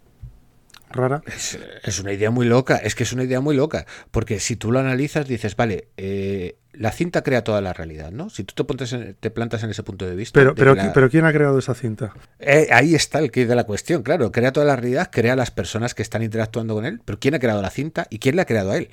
[0.92, 1.22] rara.
[1.26, 4.56] Es, es, una idea muy loca, es que es una idea muy loca, porque si
[4.56, 8.30] tú lo analizas dices, vale, eh, la cinta crea toda la realidad, ¿no?
[8.30, 10.38] Si tú te, pontes en, te plantas en ese punto de vista.
[10.38, 10.92] Pero, de pero, la...
[10.92, 12.14] pero ¿quién ha creado esa cinta?
[12.38, 15.50] Eh, ahí está el que de la cuestión, claro, crea toda la realidad, crea las
[15.50, 18.42] personas que están interactuando con él, pero ¿quién ha creado la cinta y quién la
[18.42, 18.88] ha creado a él?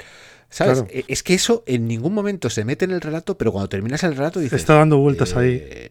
[0.49, 0.81] ¿Sabes?
[0.81, 1.05] Claro.
[1.07, 4.15] Es que eso en ningún momento se mete en el relato, pero cuando terminas el
[4.15, 4.59] relato dices...
[4.59, 5.89] Está dando vueltas eh, ahí.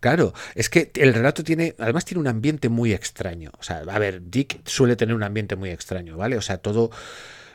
[0.00, 3.50] Claro, es que el relato tiene, además tiene un ambiente muy extraño.
[3.58, 6.36] O sea, a ver, Dick suele tener un ambiente muy extraño, ¿vale?
[6.36, 6.90] O sea, todo...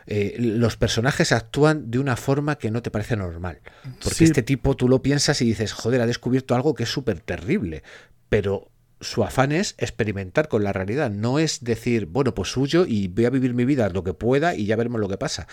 [0.10, 3.60] Eh, los personajes actúan de una forma que no te parece normal.
[4.02, 4.24] Porque sí.
[4.24, 7.84] este tipo tú lo piensas y dices, joder, ha descubierto algo que es súper terrible.
[8.30, 13.08] Pero su afán es experimentar con la realidad, no es decir, bueno, pues suyo y
[13.08, 15.48] voy a vivir mi vida lo que pueda y ya veremos lo que pasa.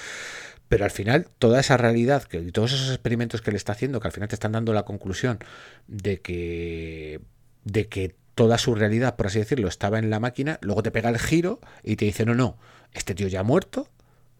[0.68, 4.00] Pero al final, toda esa realidad que, y todos esos experimentos que le está haciendo,
[4.00, 5.38] que al final te están dando la conclusión
[5.86, 7.20] de que,
[7.64, 11.10] de que toda su realidad, por así decirlo, estaba en la máquina, luego te pega
[11.10, 12.58] el giro y te dice, no, no,
[12.92, 13.88] este tío ya ha muerto,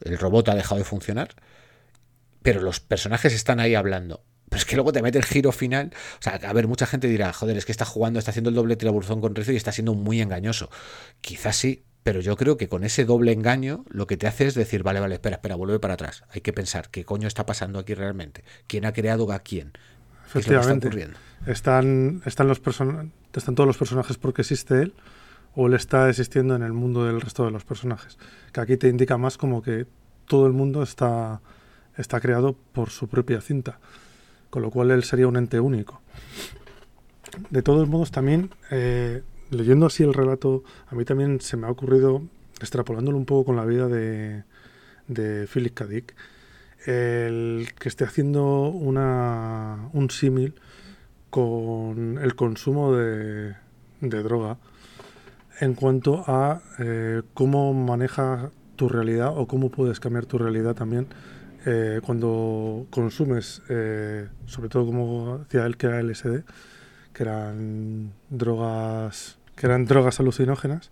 [0.01, 1.31] el robot ha dejado de funcionar,
[2.43, 4.22] pero los personajes están ahí hablando.
[4.49, 5.93] Pero es que luego te mete el giro final.
[6.20, 8.57] O sea, a ver, mucha gente dirá, joder, es que está jugando, está haciendo el
[8.57, 10.70] doble tirabuzón con Rezo y está siendo muy engañoso.
[11.20, 14.55] Quizás sí, pero yo creo que con ese doble engaño lo que te hace es
[14.55, 16.22] decir, vale, vale, espera, espera, vuelve para atrás.
[16.30, 18.44] Hay que pensar qué coño está pasando aquí realmente.
[18.66, 19.72] ¿Quién ha creado a quién?
[20.26, 20.88] Efectivamente.
[20.88, 20.94] Es
[21.46, 22.61] está están, están, los
[23.34, 24.94] están todos los personajes porque existe él
[25.55, 28.18] o él está existiendo en el mundo del resto de los personajes.
[28.52, 29.86] Que aquí te indica más como que
[30.26, 31.40] todo el mundo está,
[31.96, 33.78] está creado por su propia cinta.
[34.50, 36.02] Con lo cual él sería un ente único.
[37.48, 38.50] De todos modos, también...
[38.70, 39.22] Eh,
[39.55, 42.22] leyendo así el relato, a mí también se me ha ocurrido,
[42.61, 44.44] extrapolándolo un poco con la vida de,
[45.09, 45.86] de Philip K.
[46.86, 50.55] El que esté haciendo una, un símil
[51.30, 53.55] con el consumo de,
[54.00, 54.59] de droga
[55.61, 61.07] en cuanto a eh, cómo maneja tu realidad o cómo puedes cambiar tu realidad también
[61.66, 66.44] eh, cuando consumes, eh, sobre todo como decía él que era LSD,
[67.12, 70.90] que eran drogas, que eran drogas alucinógenas.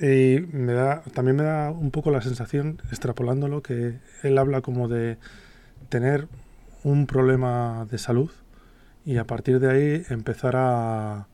[0.00, 4.88] Y me da, también me da un poco la sensación, extrapolándolo, que él habla como
[4.88, 5.18] de
[5.88, 6.28] tener
[6.82, 8.30] un problema de salud
[9.04, 11.26] y a partir de ahí empezar a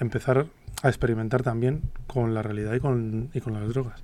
[0.00, 0.46] empezar
[0.82, 4.00] a experimentar también con la realidad y con, y con las drogas.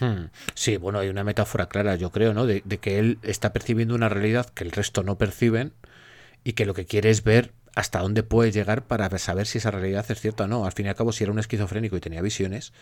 [0.00, 0.26] Hmm.
[0.54, 2.46] Sí, bueno, hay una metáfora clara, yo creo, ¿no?
[2.46, 5.72] De, de, que él está percibiendo una realidad que el resto no perciben
[6.42, 9.70] y que lo que quiere es ver hasta dónde puede llegar para saber si esa
[9.70, 10.64] realidad es cierta o no.
[10.64, 12.72] Al fin y al cabo, si era un esquizofrénico y tenía visiones,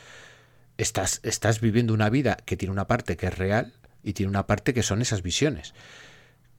[0.77, 3.73] estás, estás viviendo una vida que tiene una parte que es real
[4.03, 5.75] y tiene una parte que son esas visiones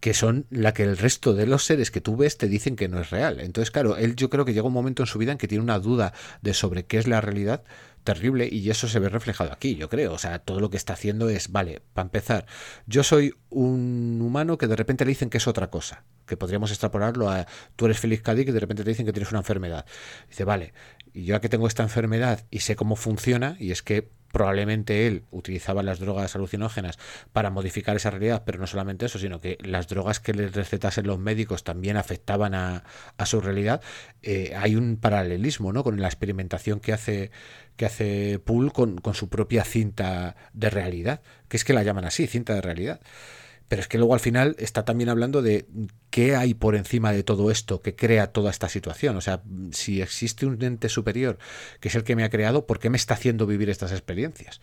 [0.04, 2.90] que son la que el resto de los seres que tú ves te dicen que
[2.90, 3.40] no es real.
[3.40, 5.64] Entonces, claro, él yo creo que llega un momento en su vida en que tiene
[5.64, 6.12] una duda
[6.42, 7.64] de sobre qué es la realidad
[8.04, 10.14] terrible y eso se ve reflejado aquí, yo creo.
[10.14, 12.46] O sea, todo lo que está haciendo es, vale, para empezar,
[12.86, 16.72] yo soy un humano que de repente le dicen que es otra cosa, que podríamos
[16.72, 19.86] extrapolarlo a tú eres Félix Cádiz y de repente te dicen que tienes una enfermedad.
[20.30, 20.74] Dice, vale,
[21.14, 25.26] y yo que tengo esta enfermedad y sé cómo funciona, y es que probablemente él
[25.30, 26.98] utilizaba las drogas alucinógenas
[27.34, 31.06] para modificar esa realidad, pero no solamente eso, sino que las drogas que les recetasen
[31.06, 32.84] los médicos también afectaban a,
[33.16, 33.82] a su realidad.
[34.24, 35.84] Eh, hay un paralelismo ¿no?
[35.84, 37.30] con la experimentación que hace,
[37.76, 42.06] que hace Poole con, con su propia cinta de realidad, que es que la llaman
[42.06, 43.02] así, cinta de realidad.
[43.74, 45.66] Pero es que luego al final está también hablando de
[46.12, 49.18] qué hay por encima de todo esto que crea toda esta situación.
[49.18, 51.40] O sea, si existe un ente superior
[51.80, 54.62] que es el que me ha creado, ¿por qué me está haciendo vivir estas experiencias?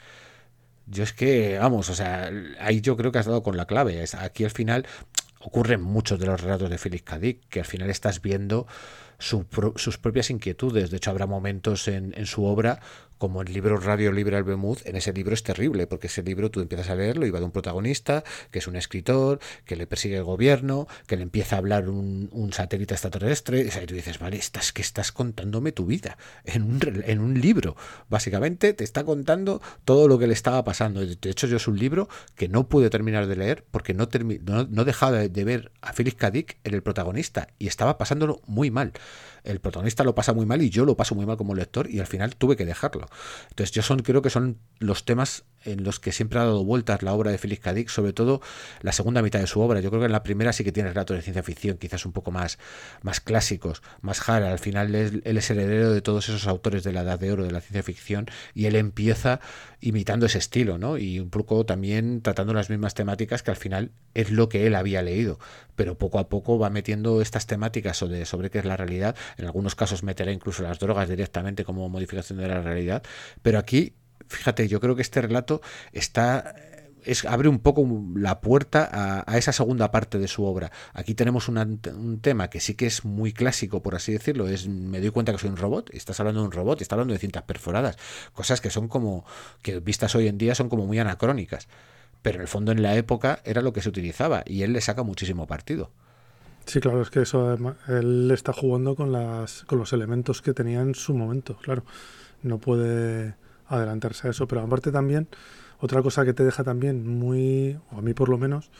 [0.87, 2.31] Yo es que, vamos, o sea,
[2.61, 4.01] ahí yo creo que has dado con la clave.
[4.17, 4.87] Aquí al final
[5.41, 8.69] ocurren muchos de los relatos de Félix Kadik, que al final estás viendo
[9.19, 9.45] su
[9.75, 10.91] sus propias inquietudes.
[10.91, 12.79] De hecho, habrá momentos en, en su obra
[13.21, 16.63] como el libro Radio Libre Albemuth, en ese libro es terrible, porque ese libro tú
[16.63, 20.17] empiezas a leerlo y va de un protagonista, que es un escritor, que le persigue
[20.17, 24.73] el gobierno, que le empieza a hablar un, satélite extraterrestre, y tú dices, vale, estás
[24.73, 27.77] que estás contándome tu vida en un, en un libro.
[28.09, 31.05] Básicamente te está contando todo lo que le estaba pasando.
[31.05, 34.09] De hecho, yo es un libro que no pude terminar de leer porque no,
[34.45, 38.71] no, no dejaba de ver a Félix Kadik en el protagonista y estaba pasándolo muy
[38.71, 38.95] mal
[39.45, 42.01] el protagonista lo pasa muy mal y yo lo paso muy mal como lector y
[42.01, 43.09] al final tuve que dejarlo.
[43.51, 47.03] Entonces yo son, creo que son los temas en los que siempre ha dado vueltas
[47.03, 48.41] la obra de Félix Kadik, sobre todo
[48.81, 49.81] la segunda mitad de su obra.
[49.81, 52.13] Yo creo que en la primera sí que tiene relatos de ciencia ficción, quizás un
[52.13, 52.59] poco más,
[53.03, 54.51] más clásicos, más jara.
[54.51, 57.45] Al final él, él, es heredero de todos esos autores de la edad de oro
[57.45, 59.41] de la ciencia ficción y él empieza
[59.81, 60.99] imitando ese estilo, ¿no?
[60.99, 64.75] Y un poco también tratando las mismas temáticas que al final es lo que él
[64.75, 65.39] había leído,
[65.77, 69.17] pero poco a poco va metiendo estas temáticas sobre, sobre qué es la realidad.
[69.37, 73.03] En algunos casos meterá incluso las drogas directamente como modificación de la realidad,
[73.43, 73.95] pero aquí
[74.29, 75.61] fíjate, yo creo que este relato
[75.93, 76.55] está
[77.05, 80.71] es, abre un poco la puerta a, esa segunda parte de su obra.
[80.93, 85.01] Aquí tenemos un tema que sí que es muy clásico, por así decirlo, es me
[85.01, 87.43] doy cuenta que soy un robot, estás hablando de un robot, estás hablando de cintas
[87.45, 87.97] perforadas,
[88.33, 89.25] cosas que son como,
[89.63, 91.69] que vistas hoy en día son como muy anacrónicas,
[92.23, 94.81] pero en el fondo en la época era lo que se utilizaba, y él le
[94.81, 95.91] saca muchísimo partido.
[96.67, 97.57] Sí, claro, es que eso
[97.89, 101.85] él está jugando con, las, con los elementos que tenía en su momento, claro,
[102.43, 103.35] no puede
[103.67, 105.29] adelantarse a eso, pero aparte también
[105.81, 108.71] otra cosa que te deja también muy, o a mí por lo menos,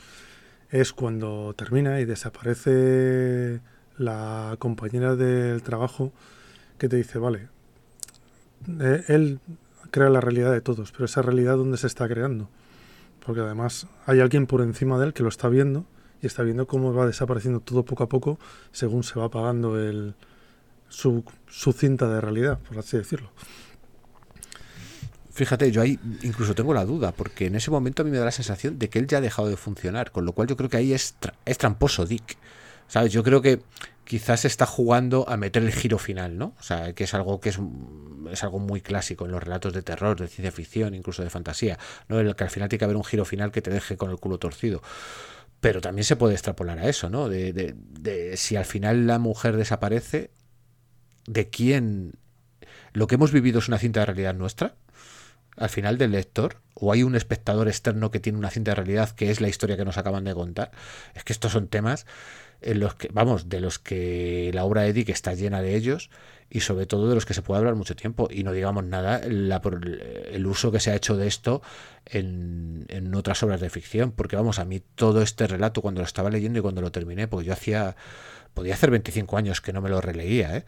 [0.69, 3.59] es cuando termina y desaparece
[3.97, 6.13] la compañera del trabajo
[6.77, 7.49] que te dice, vale,
[8.79, 9.39] eh, él
[9.91, 12.49] crea la realidad de todos, pero esa realidad dónde se está creando.
[13.25, 15.85] Porque además hay alguien por encima de él que lo está viendo
[16.21, 18.39] y está viendo cómo va desapareciendo todo poco a poco
[18.71, 20.15] según se va apagando el,
[20.89, 23.31] su, su cinta de realidad, por así decirlo.
[25.31, 28.25] Fíjate, yo ahí incluso tengo la duda, porque en ese momento a mí me da
[28.25, 30.69] la sensación de que él ya ha dejado de funcionar, con lo cual yo creo
[30.69, 32.37] que ahí es, tra es tramposo Dick.
[32.87, 33.13] ¿Sabes?
[33.13, 33.61] Yo creo que
[34.03, 36.53] quizás está jugando a meter el giro final, ¿no?
[36.59, 37.59] O sea, que es algo que es,
[38.29, 41.79] es algo muy clásico en los relatos de terror, de ciencia ficción, incluso de fantasía,
[42.09, 42.19] ¿no?
[42.19, 44.17] El que al final tiene que haber un giro final que te deje con el
[44.17, 44.81] culo torcido.
[45.61, 47.29] Pero también se puede extrapolar a eso, ¿no?
[47.29, 50.31] De, de, de si al final la mujer desaparece,
[51.27, 52.13] ¿de quién?
[52.93, 54.75] ¿Lo que hemos vivido es una cinta de realidad nuestra?
[55.57, 59.09] al final del lector o hay un espectador externo que tiene una cinta de realidad
[59.11, 60.71] que es la historia que nos acaban de contar.
[61.13, 62.05] Es que estos son temas
[62.61, 66.09] en los que, vamos, de los que la obra de Dick está llena de ellos
[66.51, 69.19] y sobre todo de los que se puede hablar mucho tiempo y no digamos nada
[69.19, 71.61] el uso que se ha hecho de esto
[72.05, 76.05] en, en, otras obras de ficción porque vamos a mí todo este relato cuando lo
[76.05, 77.95] estaba leyendo y cuando lo terminé porque yo hacía
[78.53, 80.65] podía hacer 25 años que no me lo releía ¿eh?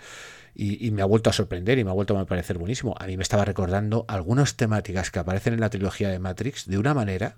[0.56, 3.06] y, y, me ha vuelto a sorprender y me ha vuelto a parecer buenísimo a
[3.06, 6.94] mí me estaba recordando algunas temáticas que aparecen en la trilogía de Matrix de una
[6.94, 7.36] manera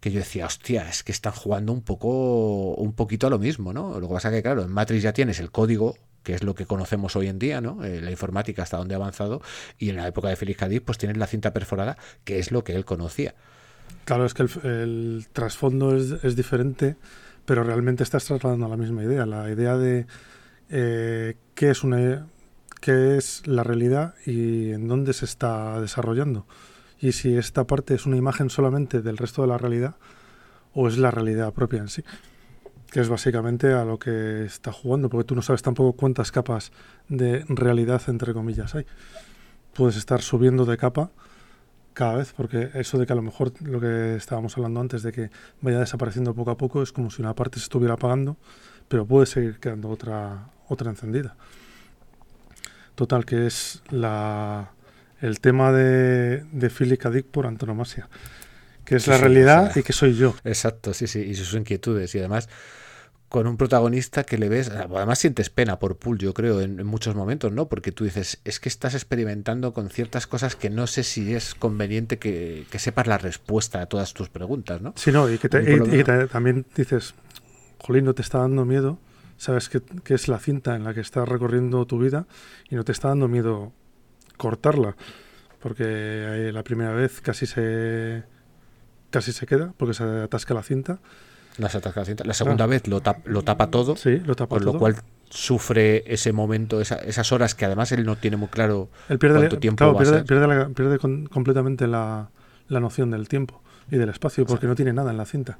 [0.00, 3.72] que yo decía, hostia, es que están jugando un poco, un poquito a lo mismo,
[3.72, 3.98] ¿no?
[3.98, 5.96] Lo que pasa que, claro, en Matrix ya tienes el código,
[6.28, 7.82] que es lo que conocemos hoy en día, ¿no?
[7.82, 9.40] Eh, la informática hasta donde ha avanzado,
[9.78, 12.64] y en la época de Félix Cadiz, pues tienes la cinta perforada, que es lo
[12.64, 13.34] que él conocía.
[14.04, 16.96] Claro, es que el, el trasfondo es, diferente,
[17.46, 20.06] pero realmente estás trasladando la misma idea, la idea de
[20.68, 22.26] eh, qué es una
[22.82, 26.46] qué es la realidad y en dónde se está desarrollando
[27.00, 29.96] y si esta parte es una imagen solamente del resto de la realidad
[30.74, 32.04] o es la realidad propia en sí,
[32.90, 36.72] que es básicamente a lo que está jugando, porque tú no sabes tampoco cuántas capas
[37.08, 38.86] de realidad, entre comillas, hay.
[39.74, 41.10] Puedes estar subiendo de capa
[41.92, 45.12] cada vez, porque eso de que a lo mejor lo que estábamos hablando antes, de
[45.12, 45.30] que
[45.60, 48.36] vaya desapareciendo poco a poco, es como si una parte se estuviera apagando,
[48.88, 51.36] pero puede seguir quedando otra, otra encendida.
[52.94, 54.72] Total, que es la,
[55.20, 57.10] el tema de, de Philip K.
[57.10, 58.08] Dick por antonomasia,
[58.84, 60.34] que es la realidad y que soy yo.
[60.44, 62.14] Exacto, sí, sí, y sus inquietudes.
[62.14, 62.48] Y además,
[63.28, 66.86] con un protagonista que le ves, además sientes pena por Poole, yo creo, en, en
[66.86, 67.68] muchos momentos, ¿no?
[67.68, 71.54] Porque tú dices, es que estás experimentando con ciertas cosas que no sé si es
[71.54, 74.94] conveniente que, que sepas la respuesta a todas tus preguntas, ¿no?
[74.96, 77.14] Sí, no, y que, te- y- menos- te- también dices,
[77.78, 78.98] Jolín, no te está dando miedo,
[79.36, 82.26] sabes que, que es la cinta en la que estás recorriendo tu vida
[82.70, 83.72] y no te está dando miedo
[84.38, 84.96] cortarla,
[85.60, 88.22] porque eh, la primera vez casi se
[89.10, 90.98] casi se queda porque se atasca la cinta.
[91.58, 92.14] Las atasca la.
[92.24, 94.96] La segunda vez lo, tap- lo tapa todo, Sí, lo tapa con lo cual
[95.28, 99.38] sufre ese momento, esa- esas horas que además él no tiene muy claro Él pierde,
[99.38, 100.26] cuánto tiempo claro, va a pierde, ser.
[100.26, 102.30] pierde la- pierde con- completamente la,
[102.68, 105.58] la noción del tiempo y del espacio porque no tiene nada en la cinta.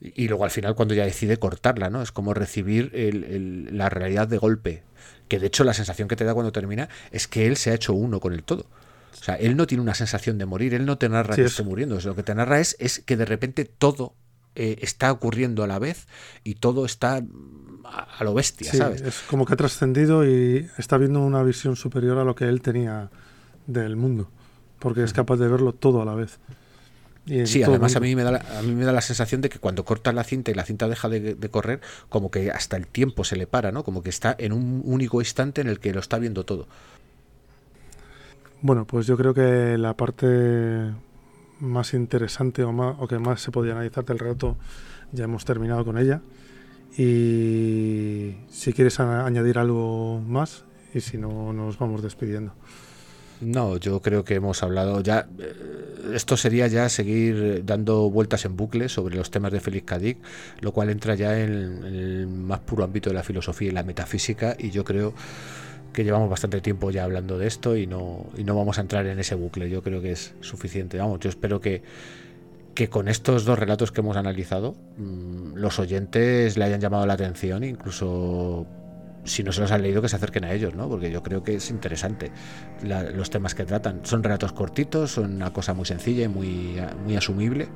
[0.00, 2.02] Y y luego al final cuando ya decide cortarla, ¿no?
[2.02, 4.82] Es como recibir el- el- la realidad de golpe.
[5.28, 7.74] Que de hecho la sensación que te da cuando termina es que él se ha
[7.74, 8.66] hecho uno con el todo.
[9.18, 11.46] O sea, él no tiene una sensación de morir, él no te narra Sí, que
[11.46, 11.98] es- esté muriendo.
[11.98, 14.14] Lo que te narra es, es que de repente todo
[14.56, 16.06] eh, está ocurriendo a la vez
[16.44, 19.02] y todo está mm, a, a lo bestia, Sí, ¿sabes?
[19.02, 22.60] es como que ha trascendido y está viendo una visión superior a lo que él
[22.62, 23.10] tenía
[23.66, 24.28] del mundo,
[24.78, 26.38] porque es capaz de verlo todo a la vez.
[27.28, 29.48] Y Sí, además a mí, me da la, a mí me da la sensación de
[29.48, 32.76] que cuando cortas la cinta y la cinta deja de, de correr, como que hasta
[32.76, 33.82] el tiempo se le para, ¿no?
[33.82, 36.68] Como que está en un único instante en el que lo está viendo todo.
[38.62, 40.92] Bueno, pues yo creo que la parte
[41.60, 44.56] más interesante o, más, o que más se podía analizar del relato
[45.12, 46.20] ya hemos terminado con ella.
[46.98, 52.52] Y si quieres añadir algo más, y si no, nos vamos despidiendo.
[53.42, 55.28] No, yo creo que hemos hablado ya.
[55.38, 60.18] eh, Esto sería ya seguir dando vueltas en bucle sobre los temas de Félix Kadik,
[60.60, 63.82] lo cual entra ya en, en el más puro ámbito de la filosofía y la
[63.82, 65.12] metafísica, y yo creo
[65.96, 69.06] que llevamos bastante tiempo ya hablando de esto y no, y no vamos a entrar
[69.06, 69.70] en ese bucle.
[69.70, 70.98] Yo creo que es suficiente.
[70.98, 71.82] Vamos, yo espero que,
[72.74, 77.14] que con estos dos relatos que hemos analizado, mm, los oyentes le hayan llamado la
[77.14, 78.66] atención, incluso
[79.24, 80.86] si no se los han leído, que se acerquen a ellos, ¿no?
[80.86, 82.30] Porque yo creo que es interesante
[82.82, 84.00] los temas que tratan.
[84.02, 87.68] Son relatos cortitos, son una cosa muy sencilla y muy, muy asumible.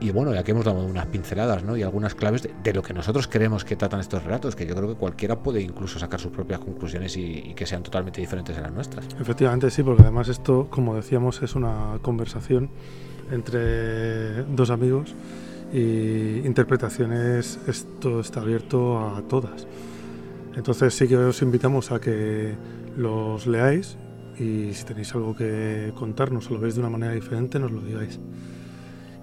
[0.00, 1.76] Y bueno, aquí hemos dado unas pinceladas, ¿no?
[1.76, 4.74] Y algunas claves de, de lo que nosotros creemos que tratan estos relatos, que yo
[4.74, 8.56] creo que cualquiera puede incluso sacar sus propias conclusiones y, y que sean totalmente diferentes
[8.56, 9.06] a las nuestras.
[9.20, 12.70] Efectivamente, sí, porque además esto, como decíamos, es una conversación
[13.30, 15.14] entre dos amigos
[15.72, 19.66] y interpretaciones, esto está abierto a todas.
[20.56, 22.54] Entonces sí que os invitamos a que
[22.96, 23.96] los leáis
[24.38, 27.80] y si tenéis algo que contarnos o lo veis de una manera diferente, nos lo
[27.82, 28.18] digáis.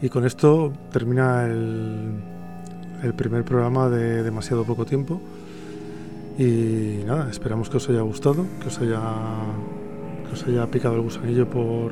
[0.02, 2.22] Y con esto termina el,
[3.16, 5.20] primer programa de demasiado poco tiempo.
[6.38, 9.02] Y nada, esperamos que os haya gustado, que os haya,
[10.28, 11.92] que os haya picado el gusanillo por,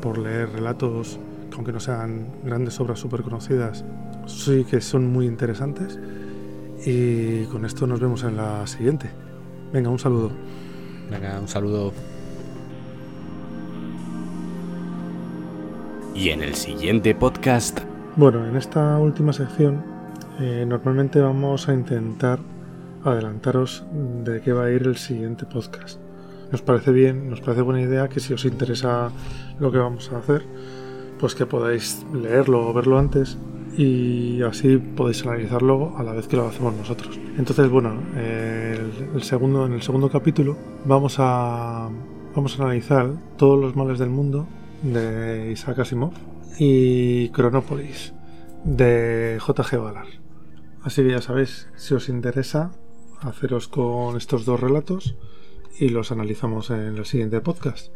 [0.00, 1.18] por leer relatos
[1.48, 3.84] que aunque no sean grandes obras súper conocidas,
[4.26, 5.98] sí que son muy interesantes.
[6.84, 9.10] Y con esto nos vemos en la siguiente.
[9.72, 10.30] Venga, un saludo.
[11.10, 11.92] Venga, un saludo.
[16.18, 17.78] Y en el siguiente podcast
[18.16, 19.84] Bueno, en esta última sección
[20.40, 22.40] eh, normalmente vamos a intentar
[23.04, 23.84] adelantaros
[24.24, 26.00] de qué va a ir el siguiente podcast.
[26.50, 29.12] Nos parece bien, nos parece buena idea que si os interesa
[29.60, 30.44] lo que vamos a hacer,
[31.20, 33.38] pues que podáis leerlo o verlo antes
[33.76, 37.16] y así podéis analizarlo a la vez que lo hacemos nosotros.
[37.38, 41.88] Entonces, bueno, el, segundo, en el segundo capítulo vamos a,
[42.34, 44.48] vamos a analizar todos los males del mundo
[44.82, 46.12] de Isaac Asimov
[46.58, 48.14] y Chronopolis
[48.64, 49.76] de J.G.
[49.76, 50.08] Ballard.
[50.82, 52.72] Así que ya sabéis, si os interesa,
[53.20, 55.16] haceros con estos dos relatos
[55.78, 57.92] y los analizamos en el siguiente podcast.